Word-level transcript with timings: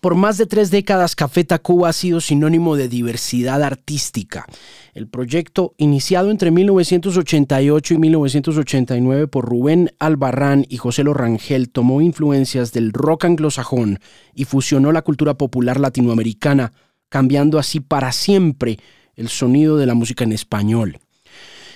Por 0.00 0.14
más 0.14 0.38
de 0.38 0.46
tres 0.46 0.70
décadas, 0.70 1.16
Café 1.16 1.42
Tacuba 1.42 1.88
ha 1.88 1.92
sido 1.92 2.20
sinónimo 2.20 2.76
de 2.76 2.88
diversidad 2.88 3.64
artística. 3.64 4.46
El 4.94 5.08
proyecto, 5.08 5.74
iniciado 5.76 6.30
entre 6.30 6.52
1988 6.52 7.94
y 7.94 7.98
1989 7.98 9.26
por 9.26 9.46
Rubén 9.46 9.90
Albarrán 9.98 10.64
y 10.68 10.76
José 10.76 11.02
Lorangel, 11.02 11.70
tomó 11.70 12.00
influencias 12.00 12.72
del 12.72 12.92
rock 12.92 13.24
anglosajón 13.24 13.98
y 14.36 14.44
fusionó 14.44 14.92
la 14.92 15.02
cultura 15.02 15.34
popular 15.34 15.80
latinoamericana, 15.80 16.72
cambiando 17.08 17.58
así 17.58 17.80
para 17.80 18.12
siempre 18.12 18.78
el 19.16 19.28
sonido 19.28 19.78
de 19.78 19.86
la 19.86 19.94
música 19.94 20.22
en 20.22 20.30
español. 20.30 21.00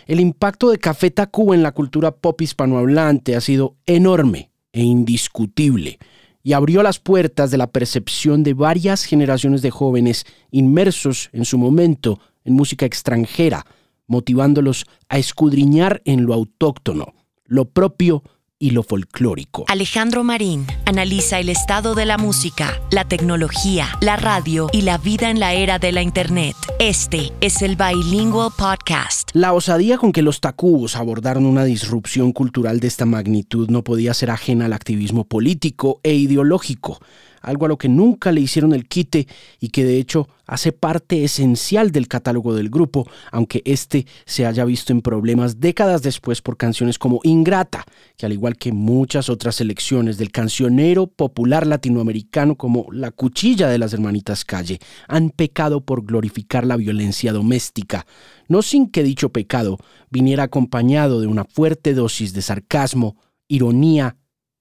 El 0.07 0.21
impacto 0.21 0.71
de 0.71 0.79
Café 0.79 1.11
Tacuba 1.11 1.57
en 1.57 1.65
la 1.65 1.73
cultura 1.73 2.13
pop 2.13 2.41
hispanohablante 2.41 3.35
ha 3.35 3.41
sido 3.41 3.79
enorme 3.85 4.53
e 4.73 4.83
indiscutible 4.83 5.99
y 6.43 6.55
abrió 6.55 6.83
las 6.83 6.99
puertas 6.99 7.51
de 7.51 7.59
la 7.59 7.69
percepción 7.69 8.43
de 8.43 8.55
varias 8.55 9.05
generaciones 9.05 9.63
de 9.63 9.71
jóvenes 9.71 10.27
inmersos 10.51 11.31
en 11.33 11.45
su 11.45 11.59
momento 11.59 12.21
en 12.45 12.55
música 12.55 12.87
extranjera, 12.87 13.65
motivándolos 14.07 14.87
a 15.09 15.19
escudriñar 15.19 16.03
en 16.05 16.27
lo 16.27 16.35
autóctono, 16.35 17.15
lo 17.45 17.67
propio 17.67 18.23
y 18.63 18.71
lo 18.71 18.85
folclórico. 18.85 19.65
Alejandro 19.67 20.23
Marín 20.23 20.67
analiza 20.87 21.41
el 21.41 21.49
estado 21.49 21.97
de 21.97 22.07
la 22.07 22.17
música, 22.17 22.81
la 22.93 23.05
tecnología, 23.05 23.89
la 24.01 24.15
radio 24.15 24.69
y 24.73 24.83
la 24.83 24.99
vida 24.99 25.31
en 25.31 25.41
la 25.41 25.53
era 25.53 25.81
de 25.81 25.91
la 25.91 26.01
Internet. 26.01 26.55
Este 26.79 27.33
es 27.41 27.61
el 27.63 27.75
Bilingual 27.75 28.53
Podcast. 28.57 29.31
La 29.33 29.53
osadía 29.53 29.99
con 29.99 30.13
que 30.13 30.23
los 30.23 30.41
tacubos 30.41 30.95
abordaron 30.95 31.45
una 31.45 31.65
disrupción 31.65 32.31
cultural 32.31 32.79
de 32.79 32.87
esta 32.87 33.05
magnitud 33.05 33.69
no 33.69 33.83
podía 33.83 34.15
ser 34.15 34.31
ajena 34.31 34.67
al 34.67 34.75
activismo 34.75 35.25
político 35.25 35.99
e 36.05 36.15
ideológico 36.15 37.01
algo 37.43 37.67
a 37.67 37.69
lo 37.69 37.79
que 37.79 37.89
nunca 37.89 38.33
le 38.33 38.41
hicieron 38.41 38.73
el 38.73 38.89
quite 38.89 39.27
y 39.61 39.69
que 39.69 39.85
de 39.85 39.99
hecho 39.99 40.29
hace 40.47 40.73
parte 40.73 41.25
esencial 41.25 41.93
del 41.93 42.09
catálogo 42.09 42.55
del 42.55 42.69
grupo, 42.69 43.07
aunque 43.31 43.63
este 43.65 44.07
se 44.27 44.47
haya 44.47 44.65
visto 44.65 44.93
en 44.93 45.01
problemas 45.01 45.61
décadas 45.61 46.03
después 46.03 46.43
por 46.43 46.57
canciones 46.57 46.99
como 46.99 47.21
Ingrata, 47.23 47.85
que 48.17 48.27
al 48.27 48.33
igual 48.33 48.57
que 48.57 48.73
muchas 48.73 49.29
otras 49.29 49.57
selecciones 49.57 50.19
del 50.19 50.31
cancionero 50.31 51.07
popular 51.07 51.67
latinoamericano 51.67 52.57
como 52.57 52.87
La 52.93 53.11
Cuchilla 53.11 53.69
de 53.69 53.79
las 53.79 53.93
Hermanitas 53.93 54.45
Calle, 54.45 54.79
han 55.09 55.31
pecado 55.31 55.81
por 55.81 56.05
glorificar 56.05 56.67
la 56.67 56.77
violencia 56.77 57.33
doméstica, 57.33 58.07
no 58.49 58.63
sin 58.63 58.89
que 58.91 59.03
dicho 59.03 59.31
pecado 59.31 59.79
viniera 60.11 60.45
acompañado 60.45 61.21
de 61.21 61.27
una 61.27 61.45
fuerte 61.45 61.95
dosis 61.95 62.35
de 62.35 62.43
sarcasmo, 62.43 63.17
ironía 63.49 64.17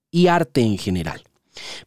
y 0.10 0.28
arte 0.28 0.62
en 0.62 0.78
general. 0.78 1.24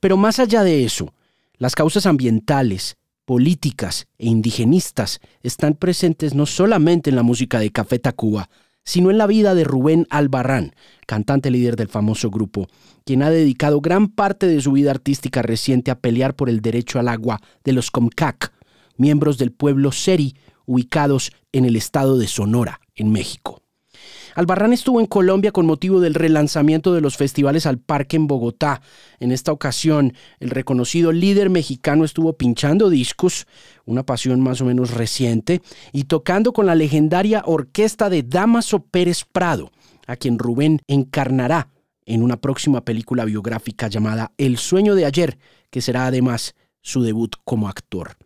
Pero 0.01 0.17
más 0.17 0.39
allá 0.39 0.63
de 0.63 0.85
eso, 0.85 1.13
las 1.59 1.75
causas 1.75 2.07
ambientales, 2.07 2.97
políticas 3.25 4.07
e 4.19 4.27
indigenistas 4.27 5.21
están 5.43 5.75
presentes 5.75 6.35
no 6.35 6.47
solamente 6.47 7.11
en 7.11 7.17
la 7.17 7.23
música 7.23 7.59
de 7.59 7.71
Café 7.71 7.99
Tacuba, 7.99 8.51
sino 8.85 9.11
en 9.11 9.19
la 9.19 9.27
vida 9.27 9.55
de 9.55 9.65
Rubén 9.65 10.07
Albarrán, 10.11 10.75
cantante 11.07 11.51
líder 11.51 11.77
del 11.77 11.89
famoso 11.89 12.31
grupo, 12.31 12.69
quien 13.05 13.23
ha 13.23 13.31
dedicado 13.31 13.81
gran 13.81 14.09
parte 14.09 14.47
de 14.47 14.61
su 14.61 14.73
vida 14.73 14.91
artística 14.91 15.43
reciente 15.43 15.91
a 15.91 15.99
pelear 15.99 16.35
por 16.35 16.51
el 16.51 16.61
derecho 16.61 16.99
al 16.99 17.09
agua 17.09 17.41
de 17.65 17.73
los 17.73 17.91
Comcac, 17.91 18.53
miembros 18.97 19.39
del 19.39 19.53
pueblo 19.53 19.91
Seri, 19.91 20.37
ubicados 20.67 21.33
en 21.53 21.65
el 21.65 21.77
estado 21.77 22.19
de 22.19 22.27
Sonora, 22.27 22.81
en 22.95 23.11
México. 23.11 23.64
Albarrán 24.35 24.73
estuvo 24.73 25.01
en 25.01 25.07
Colombia 25.07 25.53
con 25.53 25.65
motivo 25.65 26.01
del 26.01 26.15
relanzamiento 26.15 26.93
de 26.93 27.01
los 27.01 27.17
festivales 27.17 27.67
al 27.67 27.79
Parque 27.79 28.17
en 28.17 28.27
Bogotá. 28.27 28.83
En 29.21 29.31
esta 29.31 29.53
ocasión, 29.53 30.13
el 30.41 30.51
reconocido 30.51 31.13
líder 31.13 31.51
mexicano 31.51 32.05
estuvo 32.05 32.33
pinchando 32.37 32.91
discos, 32.91 33.47
una 33.85 34.05
pasión 34.05 34.41
más 34.41 34.61
o 34.61 34.65
menos 34.65 34.91
reciente, 34.91 35.63
y 35.93 36.05
tocando 36.05 36.53
con 36.53 36.67
la 36.67 36.75
legendaria 36.75 37.43
orquesta 37.47 38.11
de 38.11 38.25
Damaso 38.25 38.81
Pérez 38.81 39.25
Prado, 39.25 39.71
a 40.07 40.17
quien 40.17 40.39
Rubén 40.39 40.81
encarnará 40.89 41.71
en 42.05 42.23
una 42.23 42.37
próxima 42.37 42.85
película 42.85 43.25
biográfica 43.25 43.89
llamada 43.89 44.33
El 44.37 44.59
sueño 44.59 44.95
de 44.95 45.07
ayer, 45.07 45.39
que 45.71 45.81
será 45.81 46.07
además 46.07 46.55
su 46.83 47.03
debut 47.03 47.37
como 47.45 47.69
actor. 47.69 48.17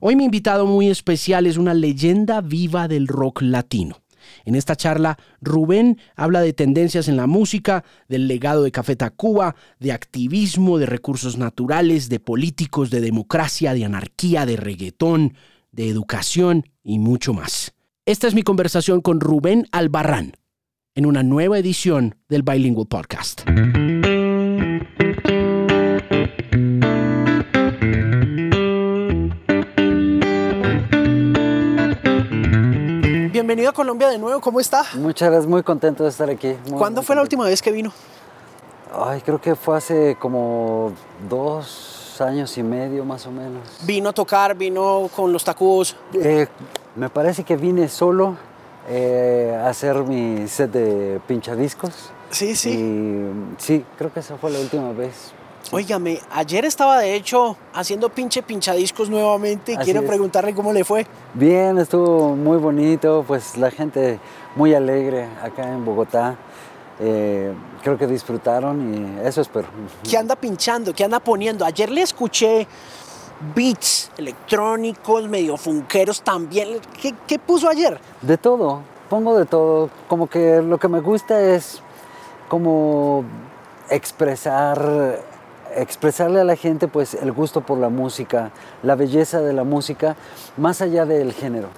Hoy 0.00 0.16
mi 0.16 0.24
invitado 0.24 0.66
muy 0.66 0.88
especial 0.88 1.46
es 1.46 1.56
una 1.56 1.74
leyenda 1.74 2.40
viva 2.40 2.88
del 2.88 3.06
rock 3.06 3.42
latino. 3.42 4.01
En 4.44 4.54
esta 4.54 4.76
charla, 4.76 5.18
Rubén 5.40 5.98
habla 6.16 6.40
de 6.40 6.52
tendencias 6.52 7.08
en 7.08 7.16
la 7.16 7.26
música, 7.26 7.84
del 8.08 8.28
legado 8.28 8.62
de 8.62 8.72
Café 8.72 8.96
Tacuba, 8.96 9.54
de 9.78 9.92
activismo, 9.92 10.78
de 10.78 10.86
recursos 10.86 11.38
naturales, 11.38 12.08
de 12.08 12.20
políticos, 12.20 12.90
de 12.90 13.00
democracia, 13.00 13.74
de 13.74 13.84
anarquía, 13.84 14.46
de 14.46 14.56
reggaetón, 14.56 15.34
de 15.70 15.88
educación 15.88 16.64
y 16.82 16.98
mucho 16.98 17.32
más. 17.32 17.74
Esta 18.04 18.26
es 18.26 18.34
mi 18.34 18.42
conversación 18.42 19.00
con 19.00 19.20
Rubén 19.20 19.66
Albarrán 19.72 20.32
en 20.94 21.06
una 21.06 21.22
nueva 21.22 21.58
edición 21.58 22.16
del 22.28 22.42
Bilingual 22.42 22.86
Podcast. 22.86 23.42
Bienvenido 33.52 33.68
a 33.68 33.74
Colombia 33.74 34.08
de 34.08 34.16
nuevo. 34.16 34.40
¿Cómo 34.40 34.60
está? 34.60 34.82
Muchas 34.94 35.28
gracias, 35.28 35.46
muy 35.46 35.62
contento 35.62 36.04
de 36.04 36.08
estar 36.08 36.30
aquí. 36.30 36.56
¿Cuándo 36.70 37.02
fue 37.02 37.14
la 37.14 37.20
última 37.20 37.44
vez 37.44 37.60
que 37.60 37.70
vino? 37.70 37.92
Ay, 38.98 39.20
creo 39.20 39.42
que 39.42 39.54
fue 39.56 39.76
hace 39.76 40.16
como 40.18 40.94
dos 41.28 42.18
años 42.22 42.56
y 42.56 42.62
medio 42.62 43.04
más 43.04 43.26
o 43.26 43.30
menos. 43.30 43.62
¿Vino 43.84 44.08
a 44.08 44.14
tocar? 44.14 44.56
¿Vino 44.56 45.10
con 45.14 45.34
los 45.34 45.44
tacubos? 45.44 45.94
Eh, 46.14 46.46
me 46.96 47.10
parece 47.10 47.44
que 47.44 47.58
vine 47.58 47.90
solo 47.90 48.38
eh, 48.88 49.54
a 49.62 49.68
hacer 49.68 49.96
mi 49.96 50.48
set 50.48 50.70
de 50.72 51.20
pinchadiscos. 51.26 52.10
Sí, 52.30 52.56
sí. 52.56 52.70
Y, 52.70 53.54
sí, 53.58 53.84
creo 53.98 54.10
que 54.10 54.20
esa 54.20 54.38
fue 54.38 54.50
la 54.50 54.60
última 54.60 54.92
vez. 54.92 55.34
Óigame, 55.74 56.20
ayer 56.30 56.66
estaba 56.66 56.98
de 56.98 57.14
hecho 57.14 57.56
haciendo 57.72 58.10
pinche 58.10 58.42
pinchadiscos 58.42 59.08
nuevamente 59.08 59.72
y 59.72 59.76
quiero 59.78 60.04
preguntarle 60.04 60.54
cómo 60.54 60.70
le 60.70 60.84
fue. 60.84 61.06
Bien, 61.32 61.78
estuvo 61.78 62.36
muy 62.36 62.58
bonito, 62.58 63.24
pues 63.26 63.56
la 63.56 63.70
gente 63.70 64.20
muy 64.54 64.74
alegre 64.74 65.26
acá 65.42 65.66
en 65.66 65.82
Bogotá. 65.82 66.36
Eh, 67.00 67.54
creo 67.82 67.96
que 67.96 68.06
disfrutaron 68.06 69.22
y 69.22 69.26
eso 69.26 69.40
espero. 69.40 69.66
¿Qué 70.02 70.18
anda 70.18 70.36
pinchando? 70.36 70.92
¿Qué 70.92 71.04
anda 71.04 71.20
poniendo? 71.20 71.64
Ayer 71.64 71.90
le 71.90 72.02
escuché 72.02 72.66
beats 73.54 74.10
electrónicos, 74.18 75.26
medio 75.26 75.56
funkeros 75.56 76.20
también. 76.20 76.80
¿Qué, 77.00 77.14
¿Qué 77.26 77.38
puso 77.38 77.70
ayer? 77.70 77.98
De 78.20 78.36
todo, 78.36 78.82
pongo 79.08 79.38
de 79.38 79.46
todo. 79.46 79.88
Como 80.06 80.28
que 80.28 80.60
lo 80.60 80.76
que 80.76 80.88
me 80.88 81.00
gusta 81.00 81.40
es 81.40 81.80
como 82.50 83.24
expresar 83.88 85.31
expresarle 85.76 86.40
a 86.40 86.44
la 86.44 86.56
gente 86.56 86.88
pues 86.88 87.14
el 87.14 87.32
gusto 87.32 87.60
por 87.60 87.78
la 87.78 87.88
música, 87.88 88.50
la 88.82 88.94
belleza 88.94 89.40
de 89.40 89.52
la 89.52 89.64
música, 89.64 90.16
más 90.56 90.80
allá 90.80 91.04
del 91.06 91.32
género, 91.32 91.68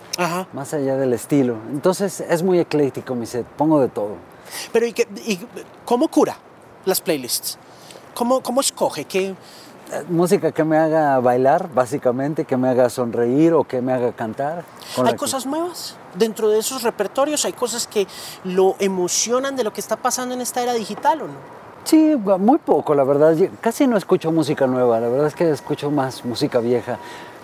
más 0.52 0.74
allá 0.74 0.96
del 0.96 1.12
estilo. 1.12 1.56
Entonces 1.70 2.20
es 2.20 2.42
muy 2.42 2.58
ecléctico 2.58 3.14
mi 3.14 3.26
set, 3.26 3.46
pongo 3.46 3.80
de 3.80 3.88
todo. 3.88 4.16
Pero 4.72 4.86
¿y, 4.86 4.94
cómo 5.84 6.08
cura 6.08 6.36
las 6.84 7.00
playlists? 7.00 7.58
¿Cómo, 8.14 8.42
cómo 8.42 8.60
escoge? 8.60 9.04
¿Qué... 9.04 9.34
Eh, 9.92 10.02
música 10.08 10.50
que 10.52 10.64
me 10.64 10.78
haga 10.78 11.20
bailar, 11.20 11.72
básicamente, 11.72 12.44
que 12.46 12.56
me 12.56 12.68
haga 12.68 12.88
sonreír 12.88 13.52
o 13.52 13.64
que 13.64 13.82
me 13.82 13.92
haga 13.92 14.12
cantar. 14.12 14.64
¿Hay 15.04 15.14
cosas 15.14 15.44
nuevas? 15.44 15.96
Dentro 16.14 16.48
de 16.48 16.58
esos 16.58 16.82
repertorios 16.82 17.44
hay 17.44 17.52
cosas 17.52 17.86
que 17.86 18.06
lo 18.44 18.76
emocionan 18.78 19.56
de 19.56 19.64
lo 19.64 19.72
que 19.72 19.80
está 19.80 19.96
pasando 19.96 20.34
en 20.34 20.40
esta 20.40 20.62
era 20.62 20.72
digital 20.72 21.22
o 21.22 21.26
no? 21.26 21.63
Sí, 21.84 22.16
muy 22.38 22.58
poco, 22.58 22.94
la 22.94 23.04
verdad. 23.04 23.36
Casi 23.60 23.86
no 23.86 23.96
escucho 23.96 24.32
música 24.32 24.66
nueva, 24.66 25.00
la 25.00 25.08
verdad 25.08 25.26
es 25.26 25.34
que 25.34 25.50
escucho 25.50 25.90
más 25.90 26.24
música 26.24 26.58
vieja. 26.60 26.98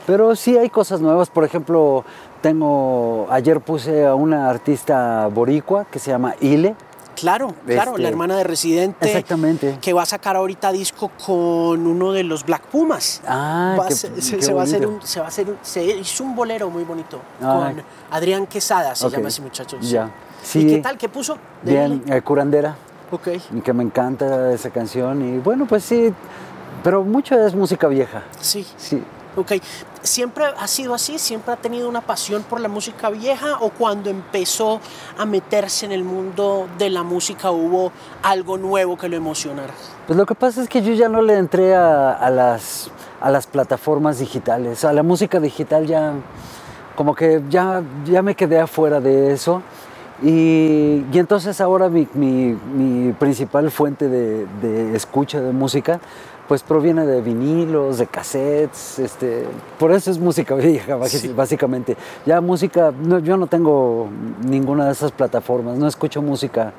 Pero 0.06 0.34
sí 0.34 0.56
hay 0.56 0.70
cosas 0.70 1.00
nuevas, 1.00 1.28
por 1.28 1.44
ejemplo, 1.44 2.04
tengo, 2.40 3.26
ayer 3.30 3.60
puse 3.60 4.06
a 4.06 4.14
una 4.14 4.48
artista 4.48 5.28
boricua 5.28 5.84
que 5.84 5.98
se 5.98 6.10
llama 6.10 6.34
Ile. 6.40 6.74
Claro, 7.14 7.54
claro, 7.66 7.92
la 7.92 7.98
este, 7.98 8.08
hermana 8.08 8.36
de 8.38 8.44
Residente. 8.44 9.06
Exactamente. 9.06 9.78
Que 9.82 9.92
va 9.92 10.02
a 10.02 10.06
sacar 10.06 10.36
ahorita 10.36 10.72
disco 10.72 11.10
con 11.24 11.86
uno 11.86 12.12
de 12.12 12.24
los 12.24 12.46
Black 12.46 12.62
Pumas. 12.62 13.20
Ah, 13.26 13.76
se, 13.90 14.08
va 14.54 14.62
a 14.62 14.64
hacer 14.64 14.86
un, 14.86 15.02
se 15.02 15.20
va 15.20 15.26
a 15.26 15.28
hacer 15.28 15.54
se 15.60 15.84
hizo 15.84 16.24
un 16.24 16.34
bolero 16.34 16.70
muy 16.70 16.84
bonito 16.84 17.20
ah. 17.42 17.72
con 17.74 17.82
Adrián 18.10 18.46
Quesada, 18.46 18.94
se 18.94 19.10
llama 19.10 19.28
ese 19.28 19.42
muchacho. 19.42 19.76
Ya. 19.80 20.10
¿Y 20.54 20.66
qué 20.66 20.78
tal? 20.78 20.96
¿Qué 20.96 21.10
puso? 21.10 21.36
Bien, 21.62 22.02
eh, 22.08 22.22
curandera. 22.22 22.74
Y 23.52 23.60
que 23.60 23.72
me 23.72 23.82
encanta 23.82 24.52
esa 24.52 24.70
canción. 24.70 25.22
Y 25.22 25.38
bueno, 25.38 25.66
pues 25.66 25.84
sí, 25.84 26.12
pero 26.82 27.04
mucho 27.04 27.34
es 27.34 27.54
música 27.54 27.88
vieja. 27.88 28.22
Sí. 28.40 28.66
Sí. 28.76 29.02
Ok. 29.36 29.52
¿Siempre 30.02 30.44
ha 30.44 30.66
sido 30.66 30.94
así? 30.94 31.18
¿Siempre 31.18 31.52
ha 31.52 31.56
tenido 31.56 31.88
una 31.88 32.00
pasión 32.00 32.42
por 32.42 32.60
la 32.60 32.68
música 32.68 33.10
vieja? 33.10 33.58
¿O 33.60 33.70
cuando 33.70 34.10
empezó 34.10 34.80
a 35.18 35.24
meterse 35.24 35.86
en 35.86 35.92
el 35.92 36.04
mundo 36.04 36.68
de 36.78 36.90
la 36.90 37.02
música 37.02 37.50
hubo 37.50 37.92
algo 38.22 38.58
nuevo 38.58 38.96
que 38.96 39.08
lo 39.08 39.16
emocionara? 39.16 39.72
Pues 40.06 40.18
lo 40.18 40.26
que 40.26 40.34
pasa 40.34 40.62
es 40.62 40.68
que 40.68 40.82
yo 40.82 40.94
ya 40.94 41.08
no 41.08 41.22
le 41.22 41.36
entré 41.36 41.74
a, 41.76 42.30
las 42.30 42.90
a 43.20 43.30
las 43.30 43.46
plataformas 43.46 44.18
digitales. 44.18 44.84
A 44.84 44.92
la 44.92 45.02
música 45.02 45.38
digital 45.38 45.86
ya, 45.86 46.14
como 46.96 47.14
que 47.14 47.42
ya, 47.50 47.82
ya 48.06 48.22
me 48.22 48.34
quedé 48.34 48.58
afuera 48.58 49.00
de 49.00 49.32
eso. 49.32 49.62
Y, 50.22 51.04
y 51.12 51.18
entonces 51.18 51.60
ahora 51.60 51.88
mi, 51.88 52.06
mi, 52.14 52.54
mi 52.74 53.12
principal 53.14 53.70
fuente 53.70 54.08
de, 54.08 54.46
de, 54.60 54.94
escucha 54.94 55.40
de 55.40 55.52
música 55.52 56.00
pues 56.46 56.64
proviene 56.64 57.06
de 57.06 57.20
vinilos, 57.20 57.98
de 57.98 58.08
cassettes, 58.08 58.98
este, 58.98 59.44
por 59.78 59.92
eso 59.92 60.10
es 60.10 60.18
música 60.18 60.54
vieja 60.56 60.98
sí. 61.06 61.28
básicamente. 61.28 61.96
Ya 62.26 62.40
música, 62.40 62.92
no, 63.00 63.20
yo 63.20 63.36
no 63.36 63.46
tengo 63.46 64.08
ninguna 64.44 64.86
de 64.86 64.92
esas 64.92 65.12
plataformas, 65.12 65.78
no 65.78 65.86
escucho 65.86 66.20
música. 66.22 66.72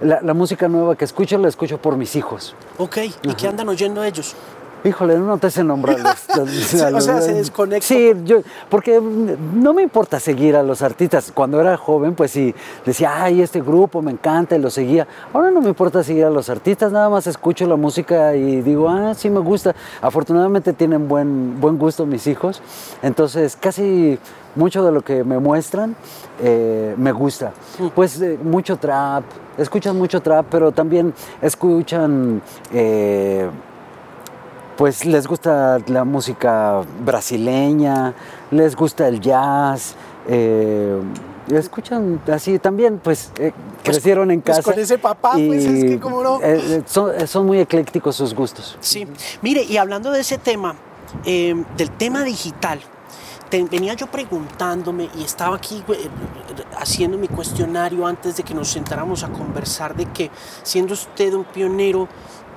La, 0.00 0.22
la 0.22 0.32
música 0.32 0.68
nueva 0.68 0.96
que 0.96 1.04
escucho 1.04 1.36
la 1.36 1.48
escucho 1.48 1.76
por 1.76 1.98
mis 1.98 2.16
hijos. 2.16 2.56
Ok, 2.78 2.96
¿y 2.96 3.28
Ajá. 3.28 3.36
qué 3.36 3.46
andan 3.46 3.68
oyendo 3.68 4.02
ellos? 4.02 4.34
Híjole, 4.84 5.18
no 5.18 5.38
te 5.38 5.50
sé 5.50 5.64
nombrarlos. 5.64 6.14
sí, 6.66 6.76
o 6.78 7.00
sea, 7.00 7.20
se 7.22 7.32
desconecta. 7.32 7.86
Sí, 7.86 8.12
yo, 8.24 8.42
porque 8.68 9.00
no 9.00 9.72
me 9.72 9.82
importa 9.82 10.20
seguir 10.20 10.56
a 10.56 10.62
los 10.62 10.82
artistas. 10.82 11.32
Cuando 11.32 11.58
era 11.58 11.78
joven, 11.78 12.14
pues 12.14 12.32
sí, 12.32 12.54
decía, 12.84 13.24
ay, 13.24 13.40
este 13.40 13.62
grupo 13.62 14.02
me 14.02 14.10
encanta 14.10 14.56
y 14.56 14.58
lo 14.58 14.68
seguía. 14.68 15.08
Ahora 15.32 15.50
no 15.50 15.62
me 15.62 15.68
importa 15.68 16.04
seguir 16.04 16.26
a 16.26 16.30
los 16.30 16.50
artistas, 16.50 16.92
nada 16.92 17.08
más 17.08 17.26
escucho 17.26 17.66
la 17.66 17.76
música 17.76 18.36
y 18.36 18.60
digo, 18.60 18.90
ah, 18.90 19.14
sí 19.14 19.30
me 19.30 19.40
gusta. 19.40 19.74
Afortunadamente 20.02 20.74
tienen 20.74 21.08
buen, 21.08 21.58
buen 21.60 21.78
gusto 21.78 22.04
mis 22.04 22.26
hijos. 22.26 22.60
Entonces, 23.02 23.56
casi 23.58 24.18
mucho 24.54 24.84
de 24.84 24.92
lo 24.92 25.02
que 25.02 25.24
me 25.24 25.38
muestran 25.38 25.96
eh, 26.42 26.94
me 26.98 27.12
gusta. 27.12 27.52
Pues 27.94 28.20
eh, 28.20 28.38
mucho 28.42 28.76
trap, 28.76 29.24
escuchan 29.56 29.96
mucho 29.96 30.20
trap, 30.20 30.46
pero 30.50 30.72
también 30.72 31.14
escuchan... 31.40 32.42
Eh, 32.72 33.48
pues 34.76 35.04
les 35.04 35.26
gusta 35.26 35.78
la 35.86 36.04
música 36.04 36.82
brasileña, 37.04 38.14
les 38.50 38.74
gusta 38.74 39.06
el 39.08 39.20
jazz, 39.20 39.94
eh, 40.28 41.00
escuchan 41.52 42.20
así 42.32 42.58
también, 42.58 42.98
pues, 42.98 43.30
eh, 43.38 43.52
pues 43.82 43.96
crecieron 43.96 44.30
en 44.30 44.40
pues 44.40 44.56
casa. 44.56 44.70
con 44.70 44.80
ese 44.80 44.98
papá, 44.98 45.32
pues 45.32 45.64
es 45.64 45.84
que 45.84 46.00
como 46.00 46.22
no. 46.22 46.40
Eh, 46.42 46.82
son, 46.86 47.26
son, 47.26 47.46
muy 47.46 47.60
eclécticos 47.60 48.16
sus 48.16 48.34
gustos. 48.34 48.76
Sí, 48.80 49.06
mire, 49.42 49.62
y 49.62 49.76
hablando 49.76 50.10
de 50.10 50.20
ese 50.20 50.38
tema, 50.38 50.74
del 51.24 51.90
tema 51.96 52.24
digital, 52.24 52.80
te, 53.50 53.62
venía 53.64 53.94
yo 53.94 54.08
preguntándome 54.08 55.08
y 55.16 55.22
estaba 55.22 55.56
aquí 55.56 55.84
haciendo 56.78 57.16
mi 57.16 57.28
cuestionario 57.28 58.06
antes 58.06 58.36
de 58.36 58.42
que 58.42 58.54
nos 58.54 58.68
sentáramos 58.68 59.22
a 59.22 59.28
conversar 59.28 59.94
de 59.94 60.06
que 60.06 60.30
siendo 60.64 60.94
usted 60.94 61.34
un 61.34 61.44
pionero 61.44 62.08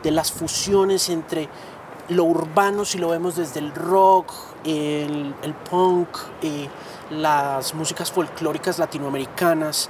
de 0.01 0.11
las 0.11 0.31
fusiones 0.31 1.09
entre 1.09 1.49
lo 2.09 2.23
urbano, 2.23 2.85
si 2.85 2.97
lo 2.97 3.09
vemos 3.09 3.35
desde 3.35 3.59
el 3.59 3.73
rock, 3.73 4.31
el, 4.63 5.33
punk, 5.69 6.09
eh, 6.41 6.69
las 7.09 7.73
músicas 7.73 8.11
folclóricas 8.11 8.79
latinoamericanas. 8.79 9.89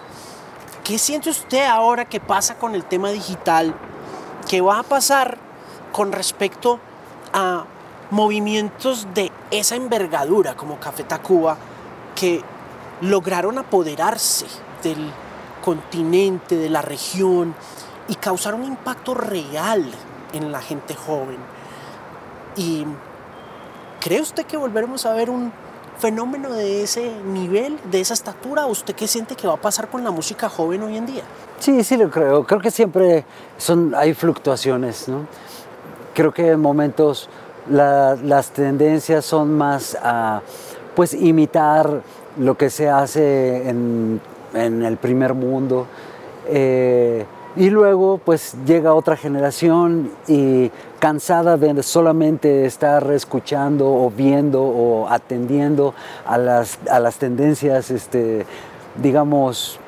¿Qué 0.83 0.97
siente 0.97 1.29
usted 1.29 1.65
ahora 1.65 2.05
que 2.05 2.19
pasa 2.19 2.57
con 2.57 2.73
el 2.73 2.85
tema 2.85 3.09
digital? 3.09 3.75
¿Qué 4.49 4.61
va 4.61 4.79
a 4.79 4.83
pasar 4.83 5.37
con 5.91 6.11
respecto 6.11 6.79
a 7.33 7.65
movimientos 8.09 9.07
de 9.13 9.31
esa 9.51 9.75
envergadura 9.75 10.55
como 10.55 10.79
Café 10.79 11.03
Tacuba 11.03 11.57
que 12.15 12.41
lograron 13.01 13.57
apoderarse 13.57 14.45
del 14.81 15.11
continente, 15.63 16.55
de 16.55 16.69
la 16.69 16.81
región 16.81 17.53
y 18.07 18.15
causar 18.15 18.55
un 18.55 18.63
impacto 18.63 19.13
real 19.13 19.91
en 20.33 20.51
la 20.51 20.61
gente 20.61 20.95
joven? 20.95 21.56
¿Y 22.57 22.85
cree 24.01 24.21
usted 24.21 24.45
que 24.45 24.57
volveremos 24.57 25.05
a 25.05 25.13
ver 25.13 25.29
un 25.29 25.51
fenómeno 25.99 26.51
de 26.51 26.83
ese 26.83 27.11
nivel, 27.25 27.77
de 27.91 28.01
esa 28.01 28.13
estatura? 28.13 28.65
¿Usted 28.65 28.95
qué 28.95 29.07
siente 29.07 29.35
que 29.35 29.47
va 29.47 29.53
a 29.53 29.61
pasar 29.61 29.87
con 29.89 30.03
la 30.03 30.11
música 30.11 30.49
joven 30.49 30.83
hoy 30.83 30.97
en 30.97 31.05
día? 31.05 31.23
Sí, 31.59 31.83
sí 31.83 31.97
lo 31.97 32.09
creo. 32.09 32.45
Creo 32.45 32.59
que 32.59 32.71
siempre 32.71 33.25
son, 33.57 33.93
hay 33.95 34.13
fluctuaciones, 34.13 35.07
¿no? 35.07 35.27
Creo 36.13 36.33
que 36.33 36.51
en 36.51 36.59
momentos 36.59 37.29
la, 37.69 38.15
las 38.15 38.49
tendencias 38.49 39.23
son 39.23 39.55
más 39.55 39.95
a 40.01 40.41
pues 40.95 41.13
imitar 41.13 42.01
lo 42.39 42.57
que 42.57 42.71
se 42.71 42.89
hace 42.89 43.69
en, 43.69 44.19
en 44.53 44.83
el 44.83 44.97
primer 44.97 45.35
mundo. 45.35 45.85
Eh, 46.47 47.25
y 47.57 47.71
luego 47.71 48.19
pues 48.23 48.55
llega 48.65 48.93
otra 48.93 49.17
generación 49.17 50.11
y 50.27 50.71
cansada 50.99 51.57
de 51.57 51.81
solamente 51.81 52.65
estar 52.65 53.11
escuchando 53.11 53.87
o 53.87 54.11
viendo 54.11 54.61
o 54.63 55.09
atendiendo 55.09 55.95
a 56.25 56.37
las, 56.37 56.77
a 56.89 56.99
las 56.99 57.17
tendencias, 57.17 57.89
este, 57.89 58.45
digamos, 59.01 59.79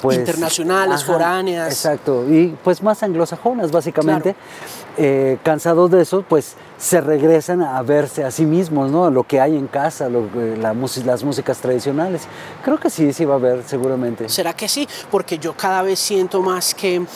pues, 0.00 0.18
internacionales, 0.18 1.02
ajá, 1.02 1.12
foráneas. 1.12 1.68
Exacto, 1.68 2.24
y 2.28 2.56
pues 2.62 2.82
más 2.82 3.02
anglosajonas 3.02 3.70
básicamente. 3.70 4.34
Claro. 4.34 4.82
Eh, 4.98 5.38
cansados 5.42 5.90
de 5.90 6.02
eso, 6.02 6.22
pues 6.28 6.54
se 6.76 7.00
regresan 7.00 7.62
a 7.62 7.80
verse 7.82 8.24
a 8.24 8.30
sí 8.30 8.44
mismos, 8.44 8.90
¿no? 8.90 9.10
Lo 9.10 9.22
que 9.24 9.40
hay 9.40 9.56
en 9.56 9.66
casa, 9.66 10.10
lo, 10.10 10.28
la, 10.58 10.74
las 10.74 11.24
músicas 11.24 11.58
tradicionales. 11.58 12.22
Creo 12.62 12.78
que 12.78 12.90
sí, 12.90 13.12
sí 13.14 13.24
va 13.24 13.34
a 13.34 13.36
haber, 13.38 13.62
seguramente. 13.64 14.28
¿Será 14.28 14.52
que 14.52 14.68
sí? 14.68 14.86
Porque 15.10 15.38
yo 15.38 15.54
cada 15.56 15.80
vez 15.80 15.98
siento 15.98 16.42
más 16.42 16.74
que 16.74 17.06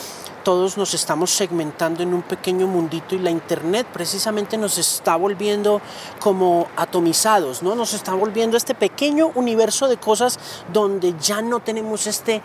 todos 0.47 0.79
nos 0.79 0.95
estamos 0.95 1.33
segmentando 1.33 2.05
en 2.05 2.15
un 2.15 2.23
pequeño 2.23 2.69
mundito 2.69 3.17
y 3.17 3.19
la 3.19 3.33
internet 3.33 3.85
precisamente 3.93 4.57
nos 4.57 4.79
está 4.79 5.17
volviendo 5.17 5.81
como 6.21 6.69
atomizados, 6.77 7.65
¿no? 7.65 7.75
Nos 7.75 7.95
está 7.95 8.15
volviendo 8.15 8.57
este 8.57 8.77
pequeño 8.77 9.33
universo 9.35 9.89
de 9.89 9.97
cosas 9.97 10.39
donde 10.73 11.17
ya 11.19 11.43
no 11.43 11.59
tenemos 11.59 12.07
este 12.07 12.43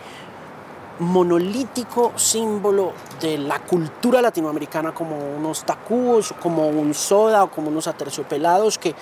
monolítico 0.98 2.10
símbolo 2.16 2.92
de 3.20 3.38
la 3.38 3.60
cultura 3.60 4.20
latinoamericana 4.20 4.92
como 4.92 5.16
unos 5.36 5.62
tacúos, 5.62 6.34
como 6.42 6.66
un 6.66 6.94
soda 6.94 7.44
o 7.44 7.52
como 7.52 7.68
unos 7.68 7.86
aterciopelados 7.86 8.78
que 8.78 8.96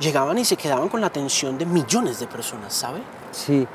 llegaban 0.00 0.38
y 0.38 0.46
se 0.46 0.56
quedaban 0.56 0.88
con 0.88 1.02
la 1.02 1.08
atención 1.08 1.58
de 1.58 1.66
millones 1.66 2.20
de 2.20 2.26
personas, 2.26 2.72
¿sabe? 2.72 3.02
Sí, 3.32 3.68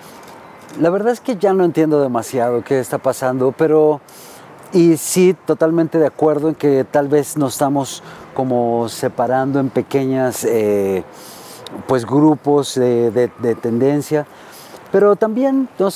la 0.80 0.90
verdad 0.90 1.14
es 1.14 1.22
que 1.22 1.36
ya 1.36 1.54
no 1.54 1.66
entiendo 1.66 2.02
demasiado 2.02 2.64
qué 2.64 2.80
está 2.80 2.98
pasando, 2.98 3.54
pero 3.56 4.02
y 4.74 4.98
sí, 4.98 5.36
totalmente 5.46 5.98
de 5.98 6.08
acuerdo 6.08 6.50
en 6.50 6.56
que 6.56 6.86
tal 6.90 7.08
vez 7.08 7.38
nos 7.38 7.54
estamos 7.54 8.04
como 8.34 8.88
separando 8.90 9.60
en 9.60 9.70
pequeñas 9.70 10.46
eh, 10.46 11.04
pues 11.88 12.06
grupos 12.06 12.76
de, 12.76 13.12
de, 13.12 13.32
de 13.40 13.56
tendencia, 13.56 14.26
pero 14.92 15.16
también, 15.16 15.68
o 15.80 15.90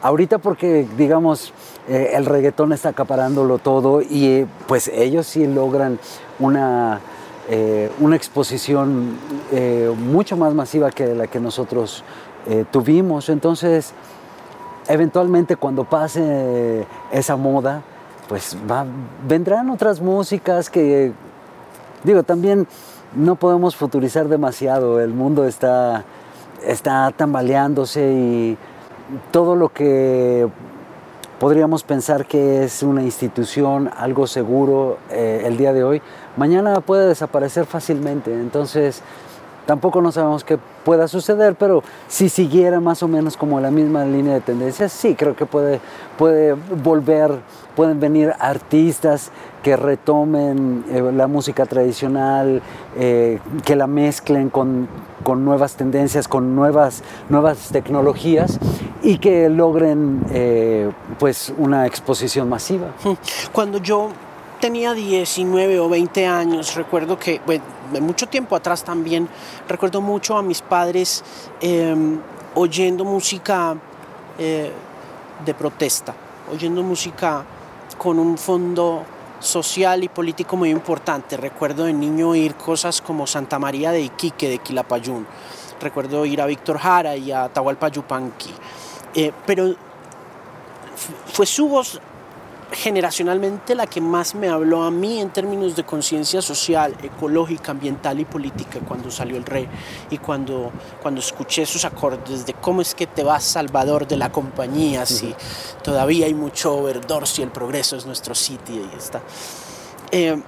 Ahorita 0.00 0.38
porque, 0.38 0.86
digamos, 0.96 1.52
eh, 1.88 2.12
el 2.14 2.24
reggaetón 2.24 2.72
está 2.72 2.90
acaparándolo 2.90 3.58
todo 3.58 4.00
y 4.00 4.46
pues 4.68 4.86
ellos 4.86 5.26
sí 5.26 5.44
logran 5.44 5.98
una, 6.38 7.00
eh, 7.48 7.90
una 7.98 8.14
exposición 8.14 9.18
mucho 9.98 10.36
más 10.36 10.54
masiva 10.54 10.92
que 10.92 11.14
la 11.14 11.26
que 11.26 11.40
nosotros 11.40 12.04
tuvimos. 12.70 13.28
Entonces, 13.28 13.92
eventualmente 14.88 15.56
cuando 15.56 15.84
pase 15.84 16.86
esa 17.12 17.36
moda, 17.36 17.82
pues 18.28 18.56
vendrán 19.26 19.70
otras 19.70 20.00
músicas 20.00 20.68
que, 20.68 21.12
digo, 22.04 22.22
también 22.22 22.66
no 23.14 23.36
podemos 23.36 23.76
futurizar 23.76 24.28
demasiado. 24.28 25.00
El 25.00 25.10
mundo 25.14 25.44
está, 25.46 26.04
está 26.64 27.12
tambaleándose 27.16 28.12
y 28.12 28.58
todo 29.30 29.56
lo 29.56 29.70
que 29.70 30.48
podríamos 31.38 31.84
pensar 31.84 32.26
que 32.26 32.64
es 32.64 32.82
una 32.82 33.02
institución, 33.02 33.90
algo 33.96 34.26
seguro 34.26 34.98
eh, 35.10 35.44
el 35.46 35.56
día 35.56 35.72
de 35.72 35.84
hoy, 35.84 36.02
mañana 36.36 36.80
puede 36.80 37.08
desaparecer 37.08 37.64
fácilmente. 37.64 38.32
Entonces, 38.32 39.02
tampoco 39.68 40.00
no 40.00 40.10
sabemos 40.12 40.44
qué 40.44 40.58
pueda 40.82 41.08
suceder, 41.08 41.54
pero 41.54 41.82
si 42.08 42.30
siguiera 42.30 42.80
más 42.80 43.02
o 43.02 43.08
menos 43.08 43.36
como 43.36 43.60
la 43.60 43.70
misma 43.70 44.02
línea 44.06 44.32
de 44.32 44.40
tendencias, 44.40 44.90
sí, 44.90 45.14
creo 45.14 45.36
que 45.36 45.44
puede, 45.44 45.78
puede 46.16 46.54
volver, 46.54 47.32
pueden 47.76 48.00
venir 48.00 48.32
artistas 48.40 49.30
que 49.62 49.76
retomen 49.76 50.86
eh, 50.90 51.12
la 51.14 51.26
música 51.26 51.66
tradicional, 51.66 52.62
eh, 52.96 53.40
que 53.66 53.76
la 53.76 53.86
mezclen 53.86 54.48
con, 54.48 54.88
con, 55.22 55.44
nuevas 55.44 55.74
tendencias, 55.76 56.28
con 56.28 56.56
nuevas, 56.56 57.02
nuevas 57.28 57.68
tecnologías 57.68 58.58
y 59.02 59.18
que 59.18 59.50
logren 59.50 60.24
eh, 60.30 60.90
pues 61.18 61.52
una 61.58 61.86
exposición 61.86 62.48
masiva. 62.48 62.86
Cuando 63.52 63.76
yo 63.76 64.12
tenía 64.60 64.92
19 64.92 65.80
o 65.80 65.88
20 65.88 66.26
años, 66.26 66.74
recuerdo 66.74 67.18
que, 67.18 67.40
bueno, 67.46 67.64
mucho 68.00 68.26
tiempo 68.26 68.56
atrás 68.56 68.84
también, 68.84 69.28
recuerdo 69.68 70.00
mucho 70.00 70.36
a 70.36 70.42
mis 70.42 70.60
padres 70.62 71.24
eh, 71.60 71.94
oyendo 72.54 73.04
música 73.04 73.76
eh, 74.38 74.72
de 75.44 75.54
protesta, 75.54 76.14
oyendo 76.52 76.82
música 76.82 77.44
con 77.96 78.18
un 78.18 78.36
fondo 78.36 79.04
social 79.40 80.02
y 80.04 80.08
político 80.08 80.56
muy 80.56 80.70
importante. 80.70 81.36
Recuerdo 81.36 81.84
de 81.84 81.92
niño 81.92 82.34
ir 82.34 82.54
cosas 82.54 83.00
como 83.00 83.26
Santa 83.26 83.58
María 83.58 83.92
de 83.92 84.00
Iquique, 84.00 84.48
de 84.48 84.58
Quilapayún. 84.58 85.26
Recuerdo 85.80 86.26
ir 86.26 86.40
a 86.40 86.46
Víctor 86.46 86.78
Jara 86.78 87.16
y 87.16 87.30
a 87.30 87.48
Tahualpa 87.48 87.88
Yupanqui. 87.88 88.52
Eh, 89.14 89.32
pero 89.46 89.74
fue 91.32 91.46
su 91.46 91.68
voz 91.68 92.00
generacionalmente 92.72 93.74
la 93.74 93.86
que 93.86 94.00
más 94.00 94.34
me 94.34 94.48
habló 94.48 94.82
a 94.82 94.90
mí 94.90 95.20
en 95.20 95.30
términos 95.30 95.74
de 95.74 95.84
conciencia 95.84 96.42
social, 96.42 96.94
ecológica, 97.02 97.72
ambiental 97.72 98.20
y 98.20 98.24
política 98.24 98.80
cuando 98.86 99.10
salió 99.10 99.36
el 99.36 99.44
rey 99.44 99.68
y 100.10 100.18
cuando, 100.18 100.70
cuando 101.00 101.20
escuché 101.20 101.64
sus 101.64 101.84
acordes 101.84 102.44
de 102.44 102.54
cómo 102.54 102.82
es 102.82 102.94
que 102.94 103.06
te 103.06 103.24
vas 103.24 103.44
Salvador 103.44 104.06
de 104.06 104.16
la 104.16 104.30
compañía 104.30 105.06
si 105.06 105.34
todavía 105.82 106.26
hay 106.26 106.34
mucho 106.34 106.74
overdor, 106.74 107.26
si 107.26 107.42
el 107.42 107.50
progreso 107.50 107.96
es 107.96 108.04
nuestro 108.04 108.34
sitio 108.34 108.76
y 108.76 108.96
está. 108.96 109.22
Eh, 110.10 110.40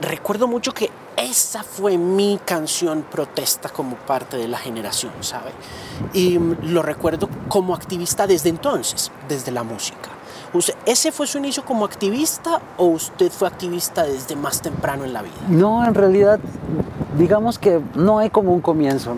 recuerdo 0.00 0.48
mucho 0.48 0.72
que 0.72 0.90
esa 1.16 1.62
fue 1.62 1.98
mi 1.98 2.40
canción 2.44 3.02
protesta 3.02 3.68
como 3.68 3.96
parte 3.96 4.36
de 4.36 4.48
la 4.48 4.58
generación, 4.58 5.12
¿sabe? 5.20 5.52
Y 6.14 6.38
lo 6.38 6.82
recuerdo 6.82 7.28
como 7.48 7.74
activista 7.74 8.26
desde 8.26 8.48
entonces, 8.48 9.12
desde 9.28 9.52
la 9.52 9.62
música. 9.62 10.19
¿Ese 10.84 11.12
fue 11.12 11.26
su 11.26 11.38
inicio 11.38 11.64
como 11.64 11.84
activista 11.84 12.60
o 12.76 12.86
usted 12.86 13.30
fue 13.30 13.46
activista 13.46 14.02
desde 14.02 14.34
más 14.34 14.60
temprano 14.60 15.04
en 15.04 15.12
la 15.12 15.22
vida? 15.22 15.34
No, 15.48 15.84
en 15.86 15.94
realidad, 15.94 16.40
digamos 17.16 17.58
que 17.58 17.80
no 17.94 18.18
hay 18.18 18.30
como 18.30 18.52
un 18.52 18.60
comienzo. 18.60 19.14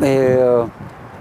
Eh, 0.00 0.64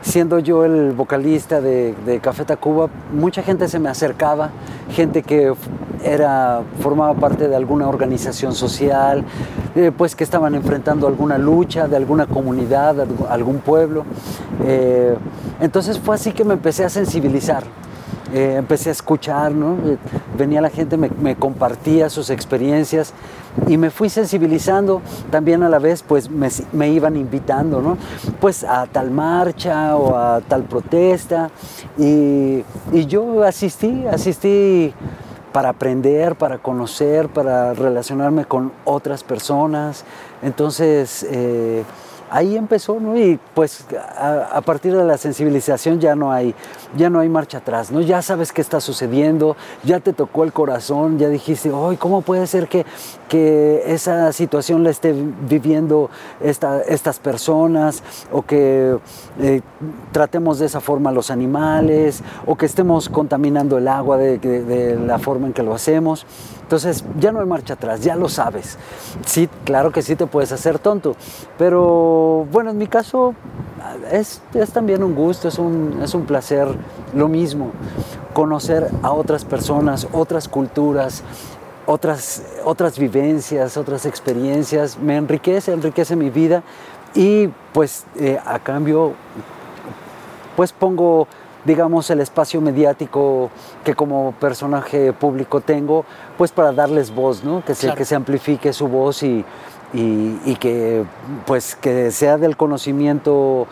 siendo 0.01 0.39
yo 0.39 0.63
el 0.63 0.93
vocalista 0.93 1.59
de, 1.59 2.19
Café 2.21 2.45
Tacuba, 2.45 2.87
mucha 3.13 3.43
gente 3.43 3.67
se 3.67 3.79
me 3.79 3.89
acercaba, 3.89 4.51
gente 4.91 5.21
que 5.23 5.53
era, 6.01 6.61
formaba 6.81 7.13
parte 7.15 7.49
de 7.49 7.55
alguna 7.57 7.89
organización 7.89 8.53
social, 8.55 9.25
eh, 9.75 9.91
pues 9.95 10.15
que 10.15 10.23
estaban 10.23 10.55
enfrentando 10.55 11.07
alguna 11.07 11.37
lucha 11.37 11.89
de 11.89 11.97
alguna 11.97 12.25
comunidad, 12.25 12.95
algún 13.29 13.59
pueblo. 13.59 14.05
Eh, 14.63 15.15
entonces 15.59 15.99
fue 15.99 16.15
así 16.15 16.31
que 16.31 16.45
me 16.45 16.53
empecé 16.53 16.85
a 16.85 16.89
sensibilizar. 16.89 17.63
Eh, 18.33 18.55
empecé 18.57 18.89
a 18.89 18.91
escuchar, 18.91 19.51
¿no? 19.51 19.77
Eh, 19.89 19.97
venía 20.37 20.61
la 20.61 20.69
gente, 20.69 20.97
me, 20.97 21.35
compartía 21.35 22.09
sus 22.09 22.29
experiencias 22.29 23.13
y 23.67 23.77
me 23.77 23.89
fui 23.89 24.09
sensibilizando 24.09 25.01
también 25.31 25.63
a 25.63 25.69
la 25.69 25.79
vez, 25.79 26.03
pues 26.03 26.29
me, 26.29 26.89
iban 26.89 27.15
invitando, 27.15 27.81
¿no? 27.81 27.97
Pues 28.39 28.63
a 28.63 28.85
tal 28.85 29.09
marcha 29.09 29.95
o 29.95 30.15
a 30.15 30.41
tal 30.41 30.63
protesta 30.63 31.49
y, 31.97 32.63
yo 33.07 33.43
asistí, 33.43 34.05
asistí 34.05 34.93
para 35.51 35.69
aprender, 35.69 36.35
para 36.35 36.59
conocer, 36.59 37.29
para 37.29 37.73
relacionarme 37.73 38.45
con 38.45 38.71
otras 38.85 39.23
personas. 39.23 40.03
Entonces, 40.43 41.25
eh, 41.31 41.83
ahí 42.29 42.55
empezó, 42.55 42.99
¿no? 42.99 43.17
Y 43.17 43.39
pues 43.53 43.85
a, 44.17 44.61
partir 44.61 44.95
de 44.95 45.03
la 45.03 45.17
sensibilización 45.17 45.99
ya 45.99 46.15
no 46.15 46.31
hay, 46.31 46.53
ya 46.95 47.09
no 47.09 47.19
hay 47.19 47.29
marcha 47.29 47.59
atrás, 47.59 47.91
¿no? 47.91 48.01
Ya 48.01 48.21
sabes 48.21 48.51
qué 48.51 48.61
está 48.61 48.79
sucediendo, 48.81 49.55
ya 49.83 49.99
te 49.99 50.13
tocó 50.13 50.43
el 50.43 50.53
corazón, 50.53 51.17
ya 51.17 51.29
dijiste, 51.29 51.71
¡ay, 51.73 51.97
cómo 51.97 52.21
puede 52.21 52.47
ser 52.47 52.67
que, 52.67 52.85
que 53.27 53.83
esa 53.87 54.31
situación 54.33 54.83
la 54.83 54.89
esté 54.89 55.13
viviendo 55.13 56.09
estas 56.41 57.19
personas, 57.19 58.03
o 58.31 58.43
que 58.43 58.97
eh, 59.39 59.61
tratemos 60.11 60.59
de 60.59 60.67
esa 60.67 60.79
forma 60.79 61.11
los 61.11 61.31
animales, 61.31 62.23
o 62.45 62.55
que 62.55 62.65
estemos 62.65 63.09
contaminando 63.09 63.77
el 63.77 63.87
agua 63.87 64.17
de 64.17 64.97
la 65.05 65.19
forma 65.19 65.47
en 65.47 65.53
que 65.53 65.63
lo 65.63 65.73
hacemos? 65.73 66.25
Entonces 66.69 67.03
ya 67.19 67.31
no 67.31 67.39
hay 67.39 67.47
marcha 67.47 67.73
atrás, 67.73 68.01
ya 68.01 68.15
lo 68.15 68.29
sabes. 68.29 68.77
Sí, 69.25 69.49
claro 69.65 69.91
que 69.91 70.03
sí 70.03 70.15
te 70.15 70.27
puedes 70.27 70.51
hacer 70.51 70.77
tonto, 70.77 71.15
pero 71.57 72.45
bueno, 72.51 72.69
en 72.69 72.77
mi 72.77 72.85
caso 72.85 73.33
es, 74.11 74.39
también 74.71 75.01
un 75.01 75.15
gusto, 75.15 75.47
es 75.47 75.57
un, 75.57 76.25
placer 76.27 76.67
lo 77.15 77.27
mismo, 77.27 77.71
conocer 78.33 78.87
a 79.01 79.13
otras 79.13 79.45
personas, 79.45 80.07
otras 80.11 80.47
culturas, 80.47 81.23
otras, 81.87 82.43
otras 82.63 82.99
vivencias, 82.99 83.75
otras 83.75 84.05
experiencias, 84.05 84.99
me 84.99 85.17
enriquece, 85.17 85.73
enriquece 85.73 86.15
mi 86.15 86.29
vida 86.29 86.61
y 87.15 87.47
pues 87.73 88.05
eh, 88.19 88.37
a 88.45 88.59
cambio 88.59 89.13
pues 90.55 90.71
pongo 90.71 91.27
digamos, 91.69 92.09
el 92.09 92.19
espacio 92.19 92.61
mediático 92.61 93.51
que 93.83 93.93
como 93.93 94.31
personaje 94.39 95.13
público 95.13 95.61
tengo, 95.61 96.03
pues 96.35 96.51
para 96.51 96.71
darles 96.71 97.13
voz, 97.13 97.43
¿no? 97.43 97.63
Que 97.63 97.75
se, 97.75 97.93
que 97.93 98.05
se 98.05 98.15
amplifique 98.15 98.73
su 98.73 98.87
voz 98.87 99.21
y, 99.21 99.45
y, 99.93 100.55
que, 100.55 101.05
pues, 101.45 101.75
que 101.75 102.09
sea 102.09 102.37
del 102.39 102.57
conocimiento 102.57 103.67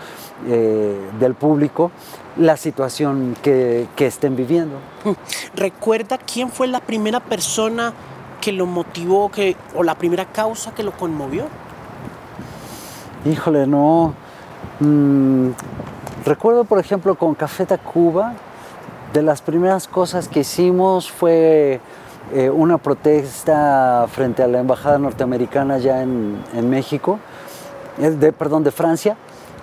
eh, 0.48 0.96
del 1.20 1.34
público 1.34 1.90
la 2.38 2.56
situación 2.56 3.36
que, 3.42 3.88
que 3.96 4.06
estén 4.06 4.36
viviendo. 4.36 4.76
¿Recuerda 5.56 6.20
quién 6.20 6.52
fue 6.52 6.68
la 6.68 6.82
primera 6.82 7.20
persona 7.20 7.94
que 8.42 8.52
lo 8.52 8.68
motivó 8.68 9.32
que, 9.32 9.56
o 9.76 9.82
la 9.82 9.96
primera 9.96 10.26
causa 10.26 10.72
que 10.76 10.84
lo 10.84 10.92
conmovió? 10.92 11.46
Híjole, 13.26 13.66
no. 13.66 14.14
Mm, 14.80 15.50
Recuerdo, 16.28 16.66
por 16.66 16.78
ejemplo, 16.78 17.16
con 17.16 17.36
Café 17.36 17.66
Tacuba, 17.66 18.34
de 19.14 19.22
las 19.22 19.42
primeras 19.42 19.88
cosas 19.88 20.28
que 20.28 20.42
hicimos 20.42 21.10
fue 21.10 21.80
eh, 22.34 22.50
una 22.50 22.78
protesta 22.78 24.06
frente 24.12 24.44
a 24.44 24.48
la 24.48 24.60
embajada 24.60 25.00
norteamericana 25.00 25.78
ya 25.78 26.02
en, 26.02 26.70
México, 26.70 27.18
eh, 27.98 28.10
de, 28.10 28.34
perdón, 28.34 28.66
de 28.66 28.72
Francia, 28.72 29.16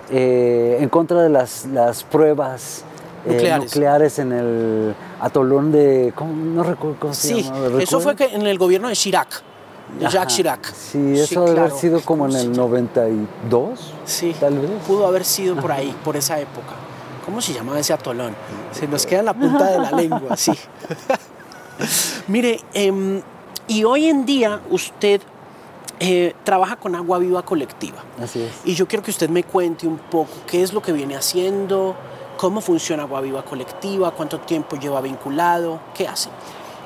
eh, 0.09 0.77
en 0.79 0.89
contra 0.89 1.21
de 1.21 1.29
las, 1.29 1.67
pruebas 2.09 2.83
nucleares. 3.27 4.17
en 4.17 4.31
el 4.31 4.95
atolón 5.21 5.71
de, 5.71 6.15
no 6.19 6.63
recuerdo 6.63 6.97
cómo 6.99 7.13
se 7.13 7.27
sí, 7.27 7.51
eso 7.79 7.99
fue 7.99 8.15
que 8.15 8.33
en 8.33 8.47
el 8.47 8.57
gobierno 8.57 8.87
de 8.87 8.95
Chirac 8.95 9.43
de 9.99 10.09
Jacques 10.09 10.35
Chirac. 10.35 10.73
Sí, 10.73 11.19
eso 11.19 11.45
debe 11.45 11.59
haber 11.59 11.71
sido 11.71 12.01
como 12.01 12.27
en 12.27 12.35
el 12.35 12.51
92, 12.51 13.93
sí, 14.05 14.35
tal 14.39 14.59
vez. 14.59 14.71
Pudo 14.87 15.07
haber 15.07 15.23
sido 15.23 15.55
por 15.55 15.71
ahí, 15.71 15.95
por 16.03 16.17
esa 16.17 16.39
época. 16.39 16.73
¿Cómo 17.25 17.41
se 17.41 17.53
llamaba 17.53 17.79
ese 17.79 17.93
atolón? 17.93 18.35
Se 18.71 18.87
nos 18.87 19.05
queda 19.05 19.19
en 19.19 19.25
la 19.25 19.33
punta 19.33 19.65
de 19.65 19.79
la 19.79 19.91
lengua, 19.99 20.37
sí. 20.37 20.51
Mire, 22.27 22.59
em, 22.73 23.21
y 23.67 23.83
hoy 23.83 24.05
en 24.05 24.25
día 24.25 24.61
usted 24.69 25.21
eh, 25.99 26.33
trabaja 26.43 26.75
con 26.75 26.95
Agua 26.95 27.19
Viva 27.19 27.43
Colectiva. 27.43 28.03
Así 28.21 28.41
es. 28.41 28.51
Y 28.65 28.75
yo 28.75 28.87
quiero 28.87 29.03
que 29.03 29.11
usted 29.11 29.29
me 29.29 29.43
cuente 29.43 29.87
un 29.87 29.97
poco 29.97 30.31
qué 30.45 30.61
es 30.61 30.73
lo 30.73 30.81
que 30.81 30.91
viene 30.91 31.15
haciendo, 31.15 31.95
cómo 32.37 32.61
funciona 32.61 33.03
Agua 33.03 33.21
Viva 33.21 33.43
Colectiva, 33.43 34.11
cuánto 34.11 34.39
tiempo 34.41 34.75
lleva 34.75 35.01
vinculado, 35.01 35.79
qué 35.93 36.07
hace. 36.07 36.29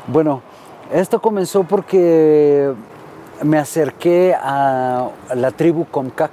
Bueno, 0.07 0.41
esto 0.91 1.21
comenzó 1.21 1.63
porque 1.63 2.73
me 3.43 3.57
acerqué 3.57 4.35
a 4.35 5.09
la 5.35 5.51
tribu 5.51 5.85
Comcac. 5.85 6.31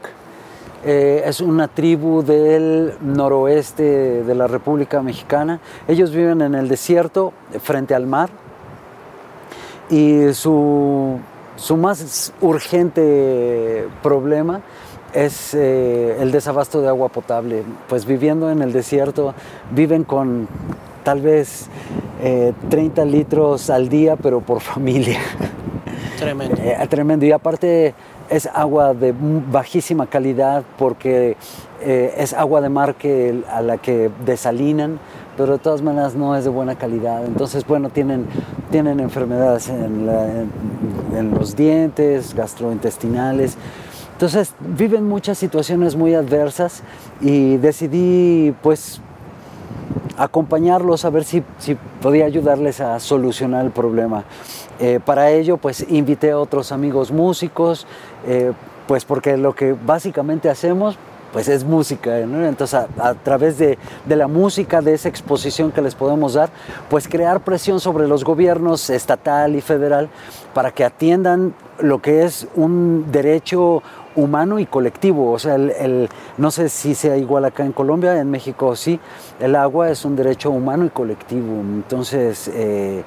Eh, 0.85 1.25
es 1.27 1.41
una 1.41 1.69
tribu 1.69 2.23
del 2.23 2.95
noroeste 3.01 4.23
de 4.23 4.35
la 4.35 4.47
República 4.47 5.03
Mexicana. 5.03 5.61
Ellos 5.89 6.13
viven 6.13 6.43
en 6.43 6.55
el 6.55 6.69
desierto, 6.69 7.33
frente 7.61 7.95
al 7.95 8.07
mar. 8.07 8.31
Y 9.91 10.33
su, 10.33 11.19
más 11.77 12.33
urgente 12.41 13.89
problema 14.03 14.61
es 15.13 15.55
eh, 15.55 16.17
el 16.21 16.31
desabasto 16.33 16.81
de 16.81 16.89
agua 16.89 17.09
potable. 17.09 17.63
Pues 17.89 18.07
viviendo 18.07 18.51
en 18.51 18.63
el 18.63 18.73
desierto, 18.73 19.35
viven 19.73 20.05
con 20.05 20.49
tal 21.07 21.21
vez 21.21 21.69
30 22.69 23.03
eh, 23.03 23.07
litros 23.07 23.71
al 23.71 23.89
día, 23.89 24.17
pero 24.17 24.41
por 24.41 24.61
familia. 24.75 25.21
Tremendo. 26.19 26.57
Eh, 26.59 26.77
tremendo. 26.91 27.25
Y 27.25 27.31
aparte 27.31 27.95
es 28.29 28.49
agua 28.53 28.93
de 28.93 29.15
bajísima 29.17 30.09
calidad 30.09 30.65
porque 30.77 31.37
eh, 31.81 32.15
es 32.19 32.33
agua 32.33 32.61
de 32.61 32.71
mar 32.71 32.97
que, 32.97 33.45
a 33.49 33.63
la 33.63 33.79
que 33.79 34.11
desalinan, 34.25 34.99
pero 35.37 35.53
de 35.53 35.59
todas 35.61 35.81
maneras 35.81 36.17
no 36.17 36.35
es 36.35 36.43
de 36.43 36.51
buena 36.51 36.75
calidad. 36.75 37.25
Entonces, 37.25 37.65
bueno, 37.65 37.89
tienen, 37.91 38.27
tienen 38.73 38.99
enfermedades 38.99 39.69
en, 39.69 40.09
en 41.17 41.31
los 41.31 41.55
dientes, 41.55 42.35
gastrointestinales. 42.35 43.57
Entonces 44.15 44.55
viven 44.59 45.07
muchas 45.07 45.39
situaciones 45.39 45.95
muy 45.95 46.15
adversas 46.15 46.83
y 47.21 47.59
decidí 47.59 48.53
pues 48.61 49.01
acompañarlos 50.17 51.05
a 51.05 51.11
ver 51.11 51.25
si, 51.25 51.43
podía 52.01 52.27
ayudarles 52.27 52.81
a 52.81 52.99
solucionar 53.01 53.65
el 53.65 53.71
problema. 53.71 54.25
Eh, 54.79 55.01
para 55.05 55.31
ello, 55.31 55.57
pues 55.57 55.87
invité 55.89 56.31
a 56.31 56.39
otros 56.39 56.73
amigos 56.73 57.11
músicos, 57.11 57.87
eh, 58.27 58.53
pues 58.87 59.05
porque 59.05 59.37
lo 59.37 59.55
que 59.55 59.73
básicamente 59.73 60.49
hacemos 60.49 60.99
pues 61.37 61.49
es 61.49 61.65
música, 61.65 62.19
Entonces 62.19 62.81
a, 62.99 63.13
través 63.13 63.59
de, 63.59 63.77
de, 64.07 64.17
la 64.17 64.27
música, 64.27 64.81
de 64.81 64.95
esa 64.95 65.11
exposición 65.11 65.71
que 65.71 65.83
les 65.83 65.95
podemos 65.95 66.33
dar, 66.33 66.49
pues 66.89 67.07
crear 67.07 67.45
presión 67.45 67.79
sobre 67.79 68.09
los 68.09 68.25
gobiernos 68.25 68.89
estatal 68.89 69.55
y 69.55 69.61
federal 69.61 70.09
para 70.55 70.71
que 70.71 70.83
atiendan 70.83 71.55
lo 71.79 72.01
que 72.01 72.25
es 72.25 72.49
un 72.55 73.13
derecho 73.13 73.83
humano 74.15 74.59
y 74.59 74.65
colectivo. 74.65 75.31
O 75.31 75.39
sea, 75.39 75.57
el, 75.57 76.09
no 76.39 76.51
sé 76.51 76.71
si 76.71 76.95
sea 76.95 77.19
igual 77.19 77.45
acá 77.45 77.67
en 77.67 77.73
Colombia, 77.73 78.19
en 78.19 78.31
México 78.31 78.75
sí, 78.75 78.99
el 79.39 79.57
agua 79.57 79.91
es 79.91 80.07
un 80.07 80.17
derecho 80.17 80.51
humano 80.51 80.87
y 80.87 80.89
colectivo. 80.89 81.61
Entonces, 81.61 82.51
eh, 82.55 83.05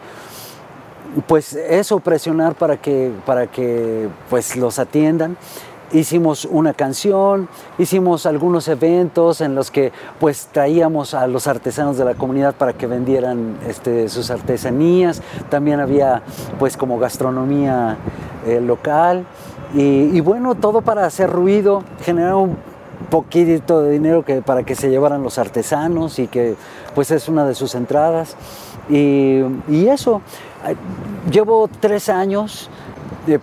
pues 1.28 1.54
eso, 1.54 2.00
presionar 2.00 2.54
para 2.54 2.78
que, 2.78 3.12
para 3.26 3.48
que 3.48 4.08
pues, 4.30 4.56
los 4.56 4.78
atiendan. 4.78 5.36
Hicimos 5.92 6.46
una 6.46 6.74
canción, 6.74 7.50
hicimos 7.78 8.26
algunos 8.26 8.68
eventos 8.68 9.42
en 9.42 9.56
los 9.56 9.72
que 9.72 9.92
pues 10.20 10.48
traíamos 10.52 11.14
a 11.14 11.26
los 11.28 11.48
artesanos 11.48 11.98
de 11.98 12.06
la 12.06 12.14
comunidad 12.14 12.54
para 12.56 12.74
que 12.74 12.86
vendieran 12.86 13.58
este, 13.68 14.08
sus 14.10 14.30
artesanías. 14.30 15.22
También 15.50 15.80
había 15.80 16.22
pues 16.60 16.78
como 16.78 17.00
gastronomía 17.00 17.98
eh, 18.46 18.62
local. 18.62 19.26
Y, 19.74 20.20
bueno, 20.22 20.56
todo 20.56 20.82
para 20.82 21.06
hacer 21.06 21.30
ruido, 21.30 21.84
generar 22.02 22.34
un 22.34 22.58
poquito 23.12 23.82
de 23.82 23.92
dinero 23.92 24.26
que, 24.26 24.42
para 24.42 24.64
que 24.64 24.74
se 24.74 24.90
llevaran 24.90 25.22
los 25.22 25.38
artesanos 25.38 26.18
y 26.18 26.26
que 26.26 26.56
pues 26.96 27.12
es 27.12 27.30
una 27.30 27.46
de 27.46 27.54
sus 27.54 27.76
entradas. 27.76 28.36
Y, 28.90 29.44
eso, 29.88 30.22
llevo 31.32 31.70
tres 31.80 32.10
años, 32.10 32.70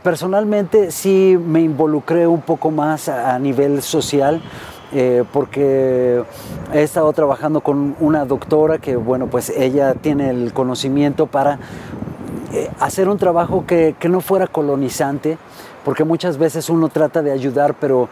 personalmente 0.03 0.91
sí 0.91 1.39
me 1.43 1.61
involucré 1.61 2.27
un 2.27 2.41
poco 2.41 2.71
más 2.71 3.09
a, 3.09 3.39
nivel 3.39 3.83
social. 3.83 4.41
Eh, 4.93 5.25
porque 5.33 6.23
he 6.73 6.83
estado 6.83 7.13
trabajando 7.13 7.61
con 7.61 7.97
una 7.99 8.25
doctora 8.25 8.79
que, 8.79 8.95
bueno, 8.95 9.27
pues 9.27 9.51
ella 9.51 9.95
tiene 9.95 10.31
el 10.31 10.53
conocimiento 10.53 11.27
para 11.27 11.59
eh, 12.53 12.71
hacer 12.79 13.09
un 13.09 13.19
trabajo 13.19 13.67
que, 13.67 13.97
que, 13.99 14.09
no 14.09 14.21
fuera 14.21 14.47
colonizante, 14.47 15.39
porque 15.87 16.03
muchas 16.03 16.37
veces 16.37 16.69
uno 16.69 16.89
trata 16.89 17.23
de 17.23 17.31
ayudar, 17.31 17.75
pero 17.75 18.09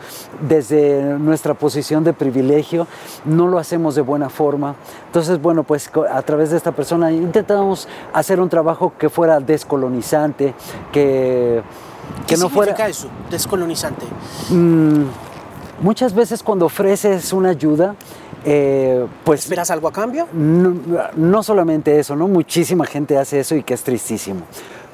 desde 0.49 1.03
nuestra 1.19 1.55
posición 1.55 2.05
de 2.05 2.13
privilegio 2.13 2.87
no 3.25 3.49
lo 3.49 3.59
hacemos 3.59 3.97
de 3.97 4.01
buena 4.01 4.31
forma. 4.31 4.77
Entonces, 5.07 5.43
bueno, 5.43 5.65
pues 5.65 5.91
a 6.09 6.23
través 6.23 6.51
de 6.51 6.57
esta 6.57 6.71
persona 6.71 7.11
intentamos 7.11 7.89
hacer 8.13 8.39
un 8.39 8.49
trabajo 8.49 8.93
que 8.97 9.11
fuera 9.11 9.41
descolonizante, 9.41 10.55
que, 10.93 11.63
que 12.29 12.37
no 12.37 12.49
fuera... 12.49 12.75
eso, 12.87 13.09
descolonizante? 13.29 14.07
Mm, 14.51 15.07
muchas 15.83 16.15
veces 16.15 16.45
cuando 16.45 16.67
ofreces 16.67 17.33
una 17.33 17.49
ayuda, 17.49 17.97
eh, 18.45 19.05
pues, 19.25 19.41
¿Esperas 19.41 19.73
algo 19.73 19.89
a 19.89 19.93
cambio? 19.93 20.29
No, 20.33 20.77
no, 21.17 21.43
solamente 21.43 21.99
eso, 21.99 22.15
¿no? 22.15 22.29
Muchísima 22.29 22.87
gente 22.87 23.19
hace 23.19 23.41
eso 23.41 23.57
y 23.57 23.65
que 23.65 23.75
es 23.75 23.83
tristísimo. 23.83 24.43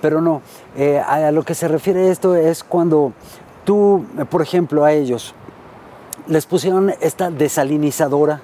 Pero 0.01 0.23
no, 0.23 0.41
eh, 0.77 1.01
a 1.01 1.31
lo 1.33 1.43
que 1.43 1.55
se 1.55 1.67
refiere 1.69 2.11
esto 2.11 2.37
es 2.37 2.63
cuando 2.63 3.13
tú, 3.65 4.05
por 4.31 4.43
ejemplo, 4.43 4.85
a 4.85 4.93
ellos, 4.93 5.35
les 6.29 6.47
pusieron 6.47 6.93
esta 7.01 7.31
desalinizadora 7.31 8.41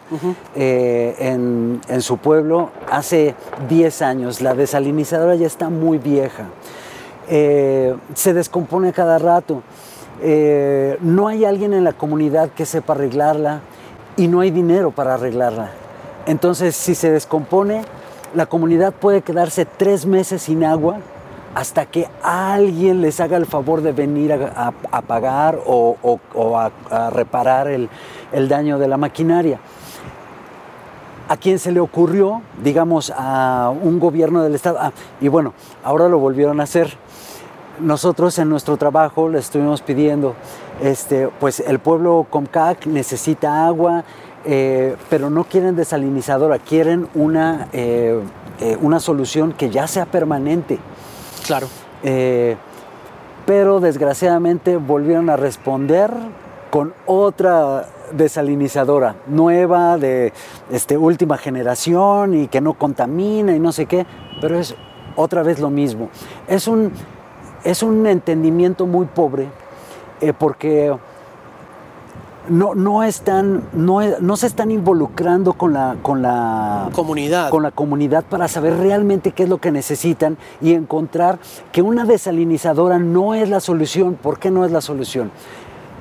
eh, 0.56 1.14
en, 1.20 2.02
su 2.02 2.18
pueblo 2.18 2.70
hace 2.90 3.34
10 3.68 4.02
años. 4.02 4.40
La 4.40 4.54
desalinizadora 4.54 5.36
ya 5.36 5.46
está 5.46 5.68
muy 5.68 5.98
vieja. 5.98 6.46
Eh, 7.28 7.94
se 8.14 8.34
descompone 8.34 8.92
cada 8.92 9.18
rato. 9.18 9.62
no 11.00 11.28
hay 11.28 11.44
alguien 11.44 11.74
en 11.74 11.84
la 11.84 11.92
comunidad 11.92 12.50
que 12.50 12.66
sepa 12.66 12.94
arreglarla 12.94 13.60
y 14.16 14.26
no 14.26 14.40
hay 14.40 14.50
dinero 14.50 14.90
para 14.90 15.14
arreglarla. 15.14 15.70
Entonces, 16.26 16.74
si 16.74 16.96
se 16.96 17.10
descompone, 17.10 17.82
la 18.34 18.46
comunidad 18.46 18.92
puede 18.92 19.22
quedarse 19.22 19.64
tres 19.64 20.06
meses 20.06 20.42
sin 20.42 20.64
agua 20.64 20.98
hasta 21.56 21.86
que 21.86 22.06
alguien 22.22 23.00
les 23.00 23.18
haga 23.18 23.38
el 23.38 23.46
favor 23.46 23.80
de 23.80 23.92
venir 23.92 24.30
a, 24.30 24.72
pagar 25.00 25.58
o, 25.64 25.96
a, 26.54 27.08
reparar 27.08 27.68
el, 27.68 27.88
daño 28.46 28.78
de 28.78 28.86
la 28.86 28.98
maquinaria. 28.98 29.58
¿A 31.30 31.38
quién 31.38 31.58
se 31.58 31.72
le 31.72 31.80
ocurrió? 31.80 32.42
Digamos, 32.62 33.10
a 33.16 33.72
un 33.82 33.98
gobierno 33.98 34.42
del 34.42 34.54
Estado. 34.54 34.76
Ah, 34.78 34.92
y 35.18 35.28
bueno, 35.28 35.54
ahora 35.82 36.10
lo 36.10 36.18
volvieron 36.18 36.60
a 36.60 36.64
hacer. 36.64 36.92
Nosotros 37.80 38.38
en 38.38 38.50
nuestro 38.50 38.76
trabajo 38.76 39.30
le 39.30 39.38
estuvimos 39.38 39.80
pidiendo, 39.80 40.34
este, 40.82 41.28
pues 41.40 41.60
el 41.60 41.78
pueblo 41.78 42.26
Comcac 42.28 42.84
necesita 42.84 43.66
agua, 43.66 44.04
eh, 44.44 44.94
pero 45.08 45.30
no 45.30 45.44
quieren 45.44 45.74
desalinizadora, 45.74 46.58
quieren 46.58 47.08
una, 47.14 47.68
eh, 47.72 48.20
eh, 48.60 48.76
una 48.82 49.00
solución 49.00 49.54
que 49.54 49.70
ya 49.70 49.86
sea 49.86 50.04
permanente. 50.04 50.78
Claro. 51.46 51.68
Eh, 52.02 52.56
pero 53.46 53.80
desgraciadamente 53.80 54.76
volvieron 54.76 55.30
a 55.30 55.36
responder 55.36 56.10
con 56.70 56.92
otra 57.06 57.86
desalinizadora 58.12 59.16
nueva 59.26 59.96
de 59.98 60.32
este, 60.70 60.96
última 60.96 61.38
generación 61.38 62.34
y 62.34 62.48
que 62.48 62.60
no 62.60 62.74
contamina 62.74 63.54
y 63.54 63.60
no 63.60 63.72
sé 63.72 63.86
qué, 63.86 64.06
pero 64.40 64.58
es 64.58 64.74
otra 65.14 65.42
vez 65.42 65.60
lo 65.60 65.70
mismo. 65.70 66.10
Es 66.48 66.68
un, 66.68 66.92
es 67.64 67.82
un 67.82 68.06
entendimiento 68.06 68.86
muy 68.86 69.06
pobre 69.06 69.48
eh, 70.20 70.32
porque 70.36 70.94
no, 72.48 72.74
no, 72.74 73.02
están, 73.02 73.62
no, 73.72 74.00
no, 74.20 74.36
se 74.36 74.46
están 74.46 74.70
involucrando 74.70 75.54
con 75.54 75.72
la, 75.72 75.96
con, 76.02 76.22
la, 76.22 76.88
comunidad. 76.92 77.50
con 77.50 77.62
la 77.62 77.70
comunidad 77.70 78.24
para 78.24 78.48
saber 78.48 78.76
realmente 78.78 79.32
qué 79.32 79.44
es 79.44 79.48
lo 79.48 79.58
que 79.58 79.70
necesitan 79.70 80.36
y 80.60 80.72
encontrar 80.72 81.38
que 81.72 81.82
una 81.82 82.04
desalinizadora 82.04 82.98
no 82.98 83.34
es 83.34 83.48
la 83.48 83.60
solución. 83.60 84.14
¿Por 84.14 84.38
qué 84.38 84.50
no 84.50 84.64
es 84.64 84.72
la 84.72 84.80
solución? 84.80 85.30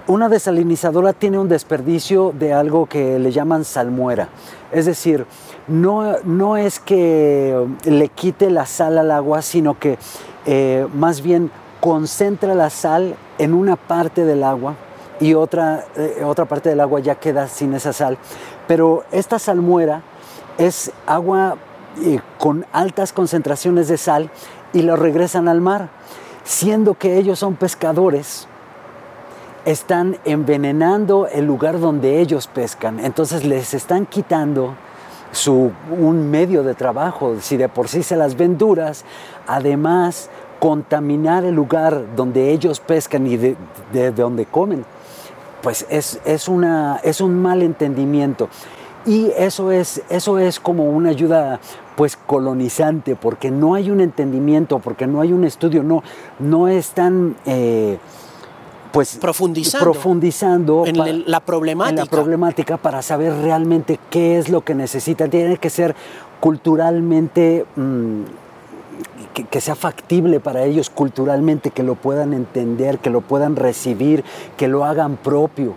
Una 0.07 0.29
desalinizadora 0.29 1.13
tiene 1.13 1.39
un 1.39 1.49
desperdicio 1.49 2.31
de 2.37 2.53
algo 2.53 2.85
que 2.85 3.17
le 3.17 3.31
llaman 3.31 3.63
salmuera. 3.63 4.29
Es 4.71 4.85
decir, 4.85 5.25
no, 5.67 6.19
no 6.23 6.57
es 6.57 6.79
que 6.79 7.65
le 7.85 8.09
quite 8.09 8.51
la 8.51 8.65
sal 8.65 8.97
al 8.99 9.09
agua, 9.09 9.41
sino 9.41 9.79
que 9.79 9.97
eh, 10.45 10.87
más 10.93 11.21
bien 11.21 11.49
concentra 11.81 12.53
la 12.53 12.69
sal 12.69 13.15
en 13.39 13.53
una 13.53 13.75
parte 13.75 14.25
del 14.25 14.43
agua 14.43 14.75
y 15.19 15.33
otra, 15.33 15.85
eh, 15.95 16.23
otra 16.25 16.45
parte 16.45 16.69
del 16.69 16.79
agua 16.79 16.99
ya 16.99 17.15
queda 17.15 17.47
sin 17.47 17.73
esa 17.73 17.93
sal. 17.93 18.17
Pero 18.67 19.03
esta 19.11 19.39
salmuera 19.39 20.01
es 20.57 20.91
agua 21.05 21.57
eh, 22.01 22.19
con 22.37 22.65
altas 22.71 23.13
concentraciones 23.13 23.87
de 23.87 23.97
sal 23.97 24.29
y 24.73 24.81
lo 24.81 24.95
regresan 24.95 25.47
al 25.47 25.61
mar. 25.61 25.89
Siendo 26.43 26.93
que 26.93 27.17
ellos 27.17 27.39
son 27.39 27.55
pescadores, 27.55 28.47
están 29.65 30.17
envenenando 30.25 31.27
el 31.27 31.45
lugar 31.45 31.79
donde 31.79 32.19
ellos 32.21 32.47
pescan. 32.47 32.99
Entonces 32.99 33.45
les 33.45 33.73
están 33.73 34.05
quitando 34.05 34.75
su, 35.31 35.71
un 35.89 36.29
medio 36.29 36.63
de 36.63 36.75
trabajo. 36.75 37.37
Si 37.41 37.57
de 37.57 37.67
por 37.67 37.87
sí 37.87 38.03
se 38.03 38.15
las 38.15 38.37
ven 38.37 38.57
duras, 38.57 39.05
además 39.47 40.29
contaminar 40.59 41.45
el 41.45 41.55
lugar 41.55 42.15
donde 42.15 42.51
ellos 42.51 42.79
pescan 42.79 43.25
y 43.27 43.37
de, 43.37 43.55
de 43.91 44.11
donde 44.11 44.45
comen 44.45 44.85
pues 45.65 45.83
es, 45.89 46.19
es, 46.25 46.47
una, 46.47 46.99
es 47.03 47.21
un 47.21 47.41
mal 47.41 47.63
entendimiento. 47.63 48.49
Y 49.03 49.31
eso 49.35 49.71
es, 49.71 49.99
eso 50.11 50.37
es 50.37 50.59
como 50.59 50.91
una 50.91 51.09
ayuda 51.09 51.59
pues 51.95 52.15
colonizante, 52.15 53.15
porque 53.15 53.49
no 53.49 53.73
hay 53.73 53.89
un 53.89 53.99
entendimiento, 53.99 54.77
porque 54.77 55.07
no 55.07 55.21
hay 55.21 55.33
un 55.33 55.43
estudio, 55.43 55.81
no, 55.81 56.03
no 56.37 56.67
están 56.67 57.35
eh, 57.47 57.97
pues 58.91 59.17
profundizando, 59.17 59.91
profundizando 59.91 60.83
en, 60.85 61.23
la 61.25 61.39
problemática. 61.39 62.03
la 62.03 62.11
problemática 62.11 62.77
para 62.77 63.01
saber 63.01 63.33
realmente 63.33 63.99
qué 64.11 64.37
es 64.37 64.49
lo 64.49 64.61
que 64.61 64.75
necesitan. 64.75 65.31
Tiene 65.31 65.57
que 65.57 65.71
ser 65.71 65.95
culturalmente 66.41 67.65
mm, 67.75 68.21
que, 69.33 69.61
sea 69.61 69.75
factible 69.75 70.39
para 70.39 70.63
ellos 70.63 70.89
culturalmente, 70.89 71.71
que 71.71 71.83
lo 71.83 71.95
puedan 71.95 72.33
entender, 72.33 72.99
que 72.99 73.09
lo 73.09 73.21
puedan 73.21 73.55
recibir, 73.55 74.23
que 74.57 74.67
lo 74.67 74.85
hagan 74.85 75.17
propio. 75.17 75.75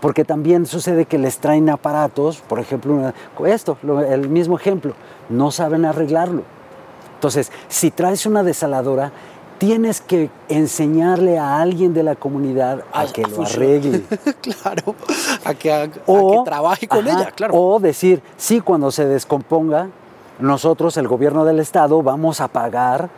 Porque 0.00 0.24
también 0.24 0.66
sucede 0.66 1.04
que 1.04 1.18
les 1.18 1.38
traen 1.38 1.70
aparatos, 1.70 2.40
por 2.40 2.58
ejemplo, 2.58 3.12
esto, 3.46 3.78
el 4.08 4.28
mismo 4.28 4.56
ejemplo, 4.56 4.94
no 5.28 5.50
saben 5.50 5.84
arreglarlo. 5.84 6.42
Entonces, 7.14 7.52
si 7.68 7.92
traes 7.92 8.26
una 8.26 8.42
desaladora, 8.42 9.12
tienes 9.58 10.00
que 10.00 10.28
enseñarle 10.48 11.38
a 11.38 11.60
alguien 11.60 11.94
de 11.94 12.02
la 12.02 12.16
comunidad 12.16 12.82
a, 12.92 13.06
que 13.06 13.22
lo 13.22 13.42
arregle. 13.42 14.02
claro, 14.40 14.96
a 15.44 15.54
que, 15.54 15.90
trabaje 16.44 16.88
con 16.88 17.06
ella, 17.06 17.30
claro. 17.30 17.54
O 17.54 17.78
decir, 17.78 18.20
sí, 18.36 18.60
cuando 18.60 18.90
se 18.90 19.06
descomponga, 19.06 19.88
nosotros, 20.38 20.96
el 20.96 21.08
gobierno 21.08 21.44
del 21.44 21.60
estado, 21.60 22.02
vamos 22.02 22.40
a 22.40 22.48
pagar 22.48 23.10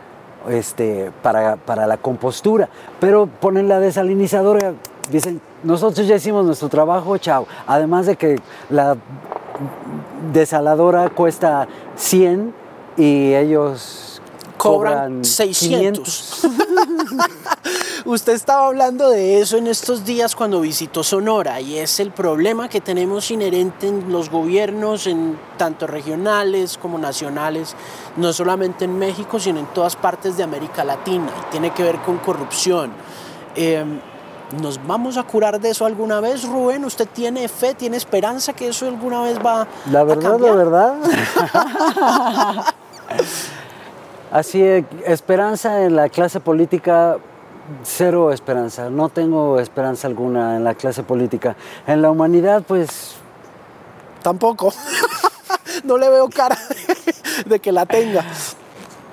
este, 0.49 1.11
para, 1.21 1.87
la 1.87 1.97
compostura. 1.97 2.69
Pero 2.99 3.27
ponen 3.27 3.67
la 3.67 3.79
desalinizadora 3.79 4.73
dicen, 5.11 5.41
nosotros 5.63 6.07
ya 6.07 6.15
hicimos 6.15 6.45
nuestro 6.45 6.69
trabajo, 6.69 7.17
chao. 7.17 7.47
Además 7.67 8.05
de 8.05 8.15
que 8.15 8.39
la 8.69 8.97
desaladora 10.33 11.09
cuesta 11.09 11.67
100 11.95 12.53
y 12.97 13.33
ellos 13.33 14.21
cobran, 14.57 15.23
600. 15.23 16.47
Usted 18.15 18.31
estaba 18.31 18.67
hablando 18.67 19.09
de 19.09 19.41
eso 19.41 19.57
en 19.57 19.67
estos 19.67 20.05
días 20.05 20.37
cuando 20.37 20.61
visitó 20.61 21.03
Sonora 21.03 21.59
y 21.59 21.79
es 21.79 21.99
el 21.99 22.11
problema 22.11 22.69
que 22.69 22.79
tenemos 22.79 23.29
inherente 23.29 23.89
en 23.89 24.09
los 24.09 24.29
gobiernos, 24.29 25.05
en 25.05 25.37
tanto 25.57 25.85
regionales 25.85 26.77
como 26.77 26.97
nacionales, 26.97 27.75
no 28.15 28.31
solamente 28.31 28.85
en 28.85 28.97
México, 28.97 29.37
sino 29.37 29.59
en 29.59 29.65
todas 29.65 29.97
partes 29.97 30.37
de 30.37 30.43
América 30.43 30.85
Latina. 30.85 31.27
Tiene 31.51 31.71
que 31.71 31.83
ver 31.83 31.97
con 32.03 32.19
corrupción. 32.19 32.93
Em, 33.53 33.99
¿Nos 34.61 34.79
vamos 34.87 35.17
a 35.17 35.23
curar 35.23 35.59
de 35.59 35.71
eso 35.71 35.85
alguna 35.85 36.21
vez, 36.21 36.47
Rubén? 36.47 36.85
¿Usted 36.85 37.09
tiene 37.11 37.49
fe, 37.49 37.73
tiene 37.73 37.97
esperanza 37.97 38.53
que 38.53 38.69
eso 38.69 38.87
alguna 38.87 39.23
vez 39.23 39.37
va 39.45 39.67
la 39.91 40.05
verdad, 40.05 40.25
a 40.25 40.29
cambiar? 40.29 40.55
La 40.55 40.63
verdad, 40.63 40.95
Así, 44.31 44.63
esperanza 45.05 45.83
en 45.83 45.97
la 45.97 46.07
clase 46.09 46.39
política, 46.39 47.17
cero 47.83 48.31
esperanza. 48.31 48.89
No 48.89 49.09
tengo 49.09 49.59
esperanza 49.59 50.07
alguna 50.07 50.57
en 50.57 50.63
la 50.63 50.75
clase 50.75 51.03
política. 51.03 51.55
En 51.87 52.01
la 52.01 52.11
humanidad, 52.11 52.63
pues... 52.67 53.15
Tampoco. 54.21 54.73
no 55.83 55.97
le 55.97 56.09
veo 56.09 56.29
cara 56.29 56.57
de 57.45 57.59
que 57.59 57.71
la 57.71 57.85
tenga. 57.85 58.25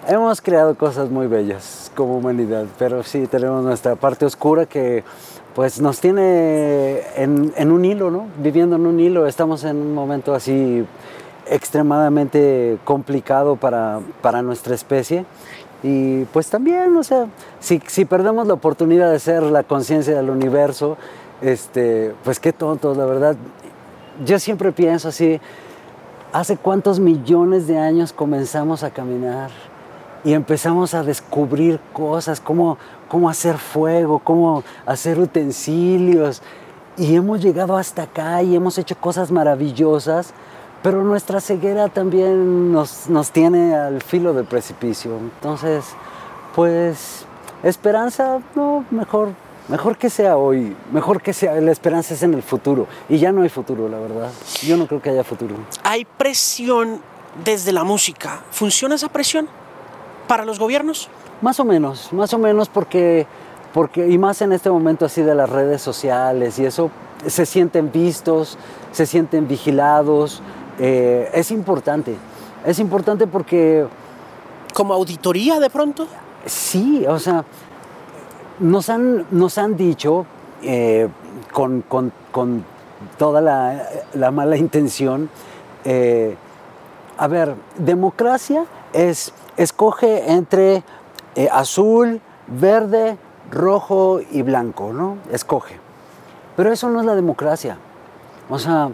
Hemos 0.08 0.40
creado 0.40 0.74
cosas 0.76 1.10
muy 1.10 1.26
bellas 1.26 1.92
como 1.94 2.16
humanidad, 2.16 2.66
pero 2.78 3.02
sí 3.02 3.26
tenemos 3.26 3.62
nuestra 3.62 3.94
parte 3.94 4.24
oscura 4.24 4.66
que 4.66 5.04
pues 5.54 5.80
nos 5.80 6.00
tiene 6.00 7.02
en, 7.16 7.52
en 7.56 7.70
un 7.70 7.84
hilo, 7.84 8.10
¿no? 8.10 8.26
Viviendo 8.38 8.76
en 8.76 8.86
un 8.86 8.98
hilo. 8.98 9.26
Estamos 9.26 9.64
en 9.64 9.76
un 9.76 9.94
momento 9.94 10.34
así 10.34 10.84
extremadamente 11.46 12.78
complicado 12.84 13.56
para, 13.56 14.00
para, 14.22 14.42
nuestra 14.42 14.74
especie. 14.74 15.24
Y 15.82 16.24
pues 16.26 16.48
también, 16.48 16.96
o 16.96 17.02
sea, 17.02 17.26
si, 17.58 17.82
si 17.86 18.04
perdemos 18.04 18.46
la 18.46 18.54
oportunidad 18.54 19.10
de 19.10 19.18
ser 19.18 19.42
la 19.42 19.64
conciencia 19.64 20.16
del 20.16 20.30
universo, 20.30 20.96
este, 21.40 22.14
pues 22.22 22.38
qué 22.38 22.52
tontos, 22.52 22.96
la 22.96 23.04
verdad. 23.04 23.36
Yo 24.24 24.38
siempre 24.38 24.70
pienso 24.70 25.08
así, 25.08 25.40
¿hace 26.32 26.56
cuántos 26.56 27.00
millones 27.00 27.66
de 27.66 27.78
años 27.78 28.12
comenzamos 28.12 28.84
a 28.84 28.90
caminar? 28.90 29.50
Y 30.24 30.34
empezamos 30.34 30.94
a 30.94 31.02
descubrir 31.02 31.80
cosas, 31.92 32.40
cómo, 32.40 32.78
cómo 33.08 33.28
hacer 33.28 33.58
fuego, 33.58 34.20
cómo 34.20 34.62
hacer 34.86 35.18
utensilios. 35.18 36.42
Y 36.96 37.16
hemos 37.16 37.42
llegado 37.42 37.76
hasta 37.76 38.02
acá 38.02 38.40
y 38.42 38.54
hemos 38.54 38.78
hecho 38.78 38.96
cosas 38.96 39.32
maravillosas 39.32 40.32
pero 40.82 41.04
nuestra 41.04 41.40
ceguera 41.40 41.88
también 41.88 42.72
nos, 42.72 43.08
nos 43.08 43.30
tiene 43.30 43.74
al 43.74 44.02
filo 44.02 44.32
del 44.34 44.44
precipicio. 44.44 45.16
Entonces, 45.16 45.84
pues, 46.54 47.24
esperanza, 47.62 48.40
no, 48.54 48.84
mejor, 48.90 49.30
mejor 49.68 49.96
que 49.96 50.10
sea 50.10 50.36
hoy, 50.36 50.76
mejor 50.92 51.22
que 51.22 51.32
sea, 51.32 51.54
la 51.60 51.70
esperanza 51.70 52.14
es 52.14 52.22
en 52.22 52.34
el 52.34 52.42
futuro. 52.42 52.88
Y 53.08 53.18
ya 53.18 53.30
no 53.32 53.42
hay 53.42 53.48
futuro, 53.48 53.88
la 53.88 53.98
verdad. 53.98 54.30
Yo 54.62 54.76
no 54.76 54.86
creo 54.86 55.00
que 55.00 55.10
haya 55.10 55.24
futuro. 55.24 55.54
Hay 55.84 56.04
presión 56.04 57.00
desde 57.44 57.72
la 57.72 57.84
música. 57.84 58.40
¿Funciona 58.50 58.96
esa 58.96 59.08
presión 59.08 59.48
para 60.26 60.44
los 60.44 60.58
gobiernos? 60.58 61.08
Más 61.40 61.58
o 61.60 61.64
menos, 61.64 62.12
más 62.12 62.32
o 62.34 62.38
menos 62.38 62.68
porque, 62.68 63.26
porque 63.72 64.08
y 64.08 64.18
más 64.18 64.42
en 64.42 64.52
este 64.52 64.70
momento 64.70 65.04
así 65.04 65.22
de 65.22 65.34
las 65.34 65.50
redes 65.50 65.82
sociales 65.82 66.58
y 66.58 66.66
eso, 66.66 66.90
se 67.26 67.46
sienten 67.46 67.90
vistos, 67.90 68.58
se 68.92 69.06
sienten 69.06 69.48
vigilados, 69.48 70.42
eh, 70.78 71.30
es 71.34 71.50
importante. 71.50 72.14
Es 72.64 72.78
importante 72.78 73.26
porque... 73.26 73.86
¿Como 74.74 74.94
auditoría 74.94 75.60
de 75.60 75.68
pronto? 75.68 76.06
Sí, 76.46 77.04
o 77.06 77.18
sea, 77.18 77.44
nos 78.58 78.88
han, 78.88 79.26
nos 79.30 79.58
han 79.58 79.76
dicho 79.76 80.24
eh, 80.62 81.08
con, 81.52 81.82
con, 81.82 82.12
con, 82.30 82.64
toda 83.18 83.40
la, 83.40 83.88
la 84.14 84.30
mala 84.30 84.56
intención, 84.56 85.28
eh, 85.84 86.36
a 87.18 87.26
ver, 87.26 87.54
democracia 87.76 88.64
es, 88.92 89.32
escoge 89.56 90.32
entre 90.32 90.82
eh, 91.34 91.48
azul, 91.52 92.20
verde, 92.46 93.16
rojo 93.50 94.20
y 94.30 94.42
blanco, 94.42 94.92
¿no? 94.92 95.18
Escoge. 95.30 95.78
Pero 96.56 96.72
eso 96.72 96.88
no 96.90 97.00
es 97.00 97.06
la 97.06 97.14
democracia. 97.14 97.78
O 98.48 98.58
sea, 98.58 98.90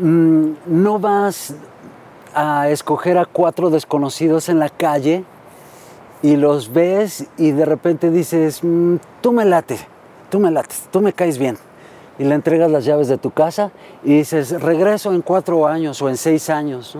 Mm, 0.00 0.52
no 0.66 1.00
vas 1.00 1.54
a 2.32 2.68
escoger 2.68 3.18
a 3.18 3.24
cuatro 3.24 3.68
desconocidos 3.70 4.48
en 4.48 4.60
la 4.60 4.68
calle 4.68 5.24
y 6.22 6.36
los 6.36 6.72
ves 6.72 7.26
y 7.36 7.50
de 7.50 7.64
repente 7.64 8.10
dices, 8.10 8.62
mm, 8.62 8.96
tú 9.20 9.32
me 9.32 9.44
late, 9.44 9.78
tú 10.30 10.38
me 10.38 10.50
lates, 10.52 10.88
tú 10.92 11.00
me 11.00 11.12
caes 11.12 11.38
bien. 11.38 11.58
Y 12.18 12.24
le 12.24 12.34
entregas 12.34 12.70
las 12.70 12.84
llaves 12.84 13.08
de 13.08 13.18
tu 13.18 13.30
casa 13.30 13.72
y 14.04 14.18
dices, 14.18 14.60
regreso 14.60 15.12
en 15.12 15.22
cuatro 15.22 15.66
años 15.66 16.00
o 16.02 16.08
en 16.08 16.16
seis 16.16 16.48
años. 16.50 16.96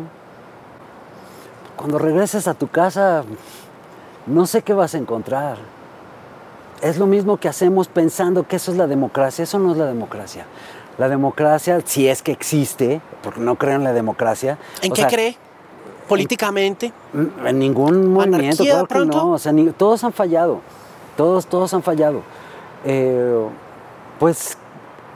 Cuando 1.77 1.99
regreses 1.99 2.49
a 2.49 2.55
tu 2.55 2.69
casa, 2.69 3.25
no 4.27 4.47
sé 4.47 4.63
qué 4.63 4.73
vas 4.73 4.95
a 4.95 4.99
encontrar. 4.99 5.57
Es 6.83 6.99
lo 6.99 7.07
mismo 7.07 7.37
que 7.37 7.49
hacemos 7.49 7.89
pensando 7.89 8.47
que 8.47 8.57
eso 8.57 8.71
es 8.71 8.79
la 8.79 8.87
democracia. 8.87 9.43
Eso 9.43 9.59
no 9.59 9.73
es 9.73 9.79
la 9.79 9.87
democracia. 9.87 10.47
La 10.99 11.09
democracia, 11.09 11.81
si 11.85 12.09
es 12.09 12.23
que 12.23 12.33
existe, 12.33 13.01
porque 13.23 13.41
no 13.41 13.55
creo 13.55 13.77
en 13.77 13.85
la 13.85 13.93
democracia. 13.93 14.59
¿En 14.83 14.93
qué 14.93 15.07
cree? 15.07 15.37
¿Políticamente? 16.09 16.93
En, 17.47 17.59
ningún 17.59 18.13
movimiento, 18.13 18.65
claro 18.65 18.87
que 18.87 18.99
no. 19.07 19.33
O 19.33 19.39
sea, 19.39 19.53
todos 19.77 20.03
han 20.05 20.13
fallado. 20.13 20.61
Todos, 21.17 21.47
todos 21.47 21.73
han 21.75 21.83
fallado. 21.83 22.23
Eh, 22.85 23.47
pues 24.19 24.59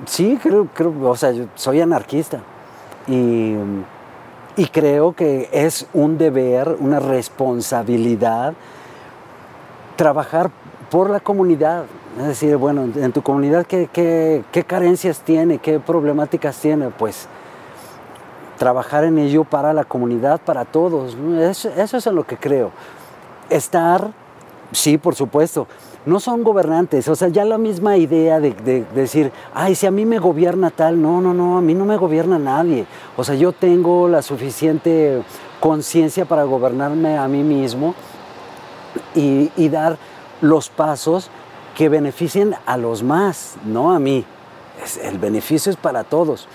sí, 0.06 0.38
creo, 0.42 0.68
creo, 0.72 0.94
o 1.02 1.16
sea, 1.16 1.32
yo 1.32 1.46
soy 1.54 1.80
anarquista. 1.80 2.40
Y, 3.08 3.54
y 4.56 4.66
creo 4.66 5.14
que 5.14 5.48
es 5.52 5.86
un 5.92 6.18
deber, 6.18 6.76
una 6.78 7.00
responsabilidad 7.00 8.54
trabajar 9.96 10.50
por 10.90 11.10
la 11.10 11.20
comunidad. 11.20 11.84
Es 12.18 12.26
decir, 12.26 12.56
bueno, 12.56 12.82
en 12.94 13.12
tu 13.12 13.22
comunidad, 13.22 13.66
¿qué, 13.66 13.88
qué, 13.90 14.64
carencias 14.64 15.20
tiene? 15.20 15.58
¿Qué 15.58 15.80
problemáticas 15.80 16.58
tiene? 16.60 16.90
Pues 16.90 17.26
trabajar 18.58 19.04
en 19.04 19.18
ello 19.18 19.44
para 19.44 19.72
la 19.72 19.84
comunidad, 19.84 20.38
para 20.40 20.66
todos. 20.66 21.16
Eso, 21.38 21.70
eso 21.70 21.96
es 21.96 22.06
en 22.06 22.14
lo 22.14 22.24
que 22.24 22.36
creo. 22.36 22.70
Estar, 23.48 24.10
sí, 24.72 24.98
por 24.98 25.14
supuesto. 25.14 25.66
No 26.04 26.20
son 26.20 26.42
gobernantes, 26.42 27.08
o 27.08 27.14
sea, 27.14 27.28
ya 27.28 27.44
la 27.44 27.58
misma 27.58 27.96
idea 27.96 28.40
de, 28.40 28.52
de, 28.52 28.84
decir, 28.92 29.30
ay, 29.54 29.76
si 29.76 29.86
a 29.86 29.92
mí 29.92 30.04
me 30.04 30.18
gobierna 30.18 30.70
tal, 30.70 31.00
no, 31.00 31.20
no, 31.20 31.32
no, 31.32 31.56
a 31.56 31.60
mí 31.60 31.74
no 31.74 31.84
me 31.84 31.96
gobierna 31.96 32.38
nadie. 32.38 32.86
O 33.16 33.24
sea, 33.24 33.36
yo 33.36 33.52
tengo 33.52 34.08
la 34.08 34.20
suficiente 34.20 35.22
conciencia 35.60 36.24
para 36.24 36.42
gobernarme 36.42 37.16
a 37.16 37.26
mí 37.28 37.42
mismo 37.42 37.94
y 39.14 39.68
dar 39.70 39.96
los 40.42 40.68
pasos 40.68 41.30
que 41.76 41.88
beneficien 41.88 42.54
a 42.66 42.76
los 42.76 43.02
más, 43.02 43.54
no 43.64 43.92
a 43.92 43.98
mí. 43.98 44.24
el 45.02 45.18
beneficio 45.18 45.70
es 45.70 45.76
para 45.76 46.04
todos. 46.04 46.48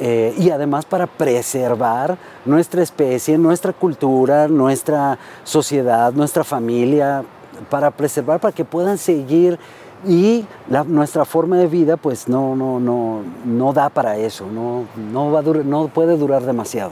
Eh, 0.00 0.34
y 0.38 0.50
además 0.50 0.86
para 0.86 1.06
preservar 1.06 2.16
nuestra 2.44 2.82
especie, 2.82 3.36
nuestra 3.38 3.72
cultura, 3.72 4.48
nuestra 4.48 5.18
sociedad, 5.44 6.12
nuestra 6.12 6.44
familia, 6.44 7.24
para 7.68 7.90
preservar, 7.90 8.40
para 8.40 8.54
que 8.54 8.64
puedan 8.64 8.98
seguir 8.98 9.58
y 10.06 10.44
nuestra 10.88 11.24
forma 11.24 11.56
de 11.56 11.66
vida 11.66 11.96
pues 11.96 12.26
no, 12.28 12.56
no, 12.56 12.80
no, 12.80 13.20
no 13.44 13.72
da 13.72 13.88
para 13.90 14.16
eso, 14.16 14.46
no, 14.46 14.84
no, 14.96 15.30
va 15.30 15.42
no 15.42 15.88
puede 15.88 16.16
durar 16.16 16.42
demasiado. 16.42 16.90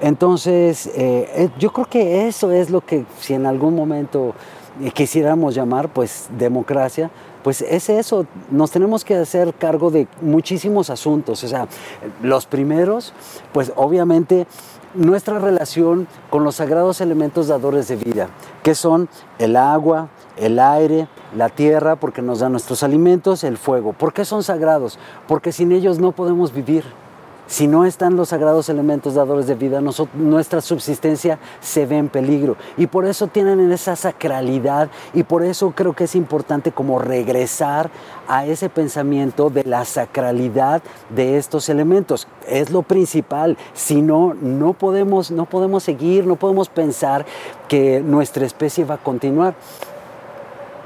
Entonces, 0.00 0.86
eh, 0.88 1.28
eh, 1.34 1.50
yo 1.58 1.72
creo 1.72 1.86
que 1.86 2.28
eso 2.28 2.50
es 2.50 2.70
lo 2.70 2.80
que 2.80 3.04
si 3.18 3.34
en 3.34 3.46
algún 3.46 3.74
momento 3.74 4.34
quisiéramos 4.94 5.56
llamar 5.56 5.88
pues 5.88 6.28
democracia, 6.38 7.10
pues 7.42 7.62
es 7.62 7.88
eso, 7.88 8.26
nos 8.50 8.70
tenemos 8.70 9.04
que 9.04 9.16
hacer 9.16 9.54
cargo 9.54 9.90
de 9.90 10.06
muchísimos 10.20 10.90
asuntos, 10.90 11.42
o 11.42 11.48
sea, 11.48 11.66
los 12.22 12.46
primeros, 12.46 13.12
pues 13.52 13.72
obviamente 13.74 14.46
nuestra 14.94 15.38
relación 15.38 16.08
con 16.30 16.44
los 16.44 16.56
sagrados 16.56 17.00
elementos 17.00 17.48
dadores 17.48 17.88
de 17.88 17.96
vida, 17.96 18.28
que 18.62 18.74
son 18.74 19.08
el 19.38 19.56
agua, 19.56 20.08
el 20.36 20.58
aire, 20.58 21.08
la 21.36 21.48
tierra, 21.48 21.96
porque 21.96 22.22
nos 22.22 22.40
dan 22.40 22.52
nuestros 22.52 22.82
alimentos, 22.82 23.44
el 23.44 23.58
fuego. 23.58 23.92
¿Por 23.92 24.12
qué 24.12 24.24
son 24.24 24.42
sagrados? 24.42 24.98
Porque 25.26 25.52
sin 25.52 25.72
ellos 25.72 25.98
no 25.98 26.12
podemos 26.12 26.52
vivir. 26.52 26.84
Si 27.48 27.66
no 27.66 27.86
están 27.86 28.14
los 28.14 28.28
sagrados 28.28 28.68
elementos 28.68 29.14
dadores 29.14 29.46
de 29.46 29.54
vida, 29.54 29.80
nuestra 30.12 30.60
subsistencia 30.60 31.38
se 31.62 31.86
ve 31.86 31.96
en 31.96 32.10
peligro. 32.10 32.56
Y 32.76 32.88
por 32.88 33.06
eso 33.06 33.26
tienen 33.26 33.72
esa 33.72 33.96
sacralidad 33.96 34.90
y 35.14 35.22
por 35.22 35.42
eso 35.42 35.72
creo 35.74 35.94
que 35.94 36.04
es 36.04 36.14
importante 36.14 36.72
como 36.72 36.98
regresar 36.98 37.90
a 38.28 38.44
ese 38.44 38.68
pensamiento 38.68 39.48
de 39.48 39.64
la 39.64 39.86
sacralidad 39.86 40.82
de 41.08 41.38
estos 41.38 41.70
elementos. 41.70 42.28
Es 42.46 42.70
lo 42.70 42.82
principal. 42.82 43.56
Si 43.72 44.02
no, 44.02 44.34
no 44.34 44.74
podemos, 44.74 45.30
no 45.30 45.46
podemos 45.46 45.82
seguir, 45.82 46.26
no 46.26 46.36
podemos 46.36 46.68
pensar 46.68 47.24
que 47.66 48.00
nuestra 48.00 48.44
especie 48.44 48.84
va 48.84 48.96
a 48.96 48.98
continuar. 48.98 49.54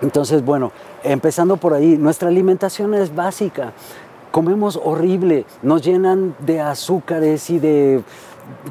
Entonces, 0.01 0.45
bueno, 0.45 0.71
empezando 1.03 1.57
por 1.57 1.75
ahí, 1.75 1.97
nuestra 1.97 2.29
alimentación 2.29 2.95
es 2.95 3.13
básica 3.13 3.73
comemos 4.33 4.81
horrible, 4.83 5.45
nos 5.63 5.83
llenan 5.83 6.35
de 6.41 6.61
azúcares 6.61 7.49
y 7.51 7.61
de 7.61 8.03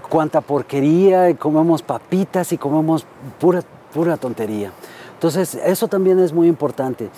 cuanta 0.10 0.42
porquería, 0.42 1.30
y 1.30 1.36
comemos 1.36 1.82
papitas 1.82 2.52
y 2.52 2.58
comemos 2.58 3.06
pura, 3.40 3.62
pura 3.94 4.18
tontería. 4.18 4.74
Entonces, 5.14 5.56
eso 5.56 5.88
también 5.88 6.20
es 6.20 6.34
muy 6.34 6.48
importante. 6.48 7.10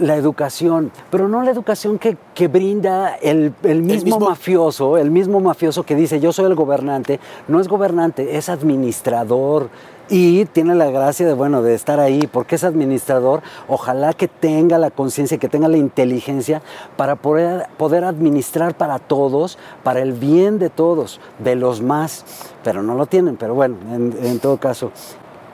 La 0.00 0.16
educación, 0.16 0.90
pero 1.10 1.28
no 1.28 1.42
la 1.44 1.52
educación 1.52 1.98
que, 1.98 2.48
brinda 2.48 3.14
el, 3.14 3.54
mismo 3.62 4.18
mafioso, 4.18 4.98
el 4.98 5.12
mismo 5.12 5.38
mafioso 5.38 5.84
que 5.84 5.94
dice 5.94 6.18
yo 6.18 6.32
soy 6.32 6.46
el 6.46 6.56
gobernante, 6.56 7.20
no 7.46 7.60
es 7.60 7.68
gobernante, 7.68 8.36
es 8.36 8.48
administrador, 8.48 9.68
y 10.10 10.44
tiene 10.46 10.74
la 10.74 10.90
gracia 10.90 11.24
de, 11.24 11.34
bueno, 11.34 11.62
de 11.62 11.74
estar 11.74 12.00
ahí, 12.00 12.28
porque 12.30 12.56
es 12.56 12.64
administrador, 12.64 13.42
ojalá 13.68 14.12
que 14.12 14.26
tenga 14.26 14.76
la 14.76 14.90
conciencia, 14.90 15.38
que 15.38 15.48
tenga 15.48 15.68
la 15.68 15.76
inteligencia 15.76 16.62
para 16.96 17.14
poder, 17.14 17.68
poder 17.78 18.04
administrar 18.04 18.76
para 18.76 18.98
todos, 18.98 19.56
para 19.84 20.00
el 20.00 20.12
bien 20.12 20.58
de 20.58 20.68
todos, 20.68 21.20
de 21.38 21.54
los 21.54 21.80
más, 21.80 22.24
pero 22.64 22.82
no 22.82 22.96
lo 22.96 23.06
tienen, 23.06 23.36
pero 23.36 23.54
bueno, 23.54 23.76
en, 23.88 24.40
todo 24.40 24.56
caso, 24.56 24.90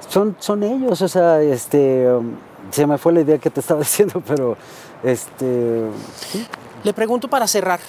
son, 0.09 0.35
son 0.38 0.62
ellos, 0.62 1.03
o 1.03 1.09
sea, 1.09 1.42
este, 1.42 2.09
se 2.71 2.87
me 2.87 2.97
fue 2.97 3.12
la 3.12 3.21
idea 3.21 3.37
que 3.37 3.51
te 3.51 3.61
estaba 3.61 3.81
diciendo, 3.81 4.23
pero 4.27 4.57
este... 5.05 5.83
Le 6.83 6.95
pregunto 6.95 7.29
para 7.29 7.47
cerrar, 7.47 7.81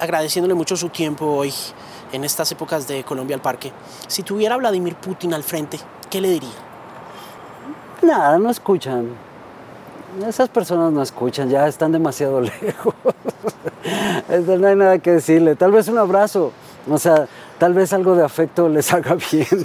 agradeciéndole 0.00 0.54
mucho 0.54 0.76
su 0.76 0.88
tiempo 0.88 1.26
hoy 1.26 1.52
en 2.12 2.24
estas 2.24 2.50
épocas 2.50 2.88
de 2.88 3.04
Colombia 3.04 3.36
al 3.36 3.42
Parque, 3.42 3.72
si 4.08 4.24
tuviera 4.24 4.56
Vladimir 4.56 4.96
Putin 4.96 5.34
al 5.34 5.44
frente, 5.44 5.78
¿qué 6.10 6.20
le 6.20 6.30
diría? 6.30 6.50
Nada, 8.02 8.38
no 8.38 8.50
escuchan. 8.50 9.08
Esas 10.26 10.48
personas 10.48 10.92
no 10.92 11.02
escuchan, 11.02 11.50
ya 11.50 11.68
están 11.68 11.92
demasiado 11.92 12.40
lejos. 12.62 12.94
No 14.58 14.66
hay 14.66 14.76
nada 14.76 14.98
que 14.98 15.12
decirle. 15.12 15.56
Tal 15.56 15.72
vez 15.72 15.88
un 15.88 15.98
abrazo, 15.98 16.52
o 16.90 16.98
sea, 16.98 17.28
tal 17.58 17.74
vez 17.74 17.92
algo 17.92 18.14
de 18.14 18.24
afecto 18.24 18.68
les 18.68 18.92
haga 18.92 19.16
bien. 19.30 19.46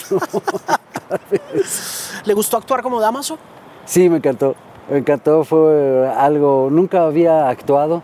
¿Le 2.25 2.33
gustó 2.33 2.57
actuar 2.57 2.81
como 2.81 2.99
Damaso? 2.99 3.37
Sí, 3.85 4.09
me 4.09 4.17
encantó. 4.17 4.55
Me 4.89 4.97
encantó, 4.97 5.43
fue 5.43 6.11
algo, 6.17 6.69
nunca 6.69 7.03
había 7.03 7.47
actuado 7.47 8.01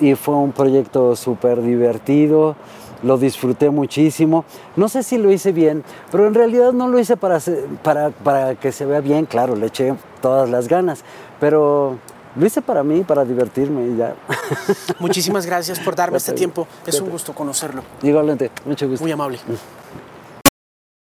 y 0.00 0.14
fue 0.14 0.34
un 0.34 0.52
proyecto 0.52 1.14
súper 1.14 1.62
divertido 1.62 2.56
lo 3.04 3.18
disfruté 3.18 3.70
muchísimo. 3.70 4.44
No 4.76 4.88
sé 4.88 5.02
si 5.02 5.18
lo 5.18 5.30
hice 5.30 5.52
bien, 5.52 5.84
pero 6.10 6.26
en 6.26 6.34
realidad 6.34 6.72
no 6.72 6.88
lo 6.88 6.98
hice 6.98 7.16
para, 7.16 7.38
para, 7.82 8.10
para 8.10 8.54
que 8.56 8.72
se 8.72 8.86
vea 8.86 9.00
bien, 9.00 9.26
claro, 9.26 9.54
le 9.54 9.66
eché 9.66 9.94
todas 10.20 10.48
las 10.50 10.68
ganas, 10.68 11.04
pero 11.38 11.98
lo 12.36 12.46
hice 12.46 12.62
para 12.62 12.82
mí, 12.82 13.02
para 13.04 13.24
divertirme 13.24 13.86
y 13.86 13.96
ya. 13.96 14.14
Muchísimas 14.98 15.46
gracias 15.46 15.78
por 15.78 15.94
darme 15.94 16.16
este 16.18 16.32
tiempo. 16.32 16.66
Es 16.86 17.00
un 17.00 17.10
gusto 17.10 17.32
conocerlo. 17.32 17.82
Igualmente, 18.02 18.50
mucho 18.64 18.88
gusto. 18.88 19.04
Muy 19.04 19.12
amable. 19.12 19.38
Mm. 19.46 19.83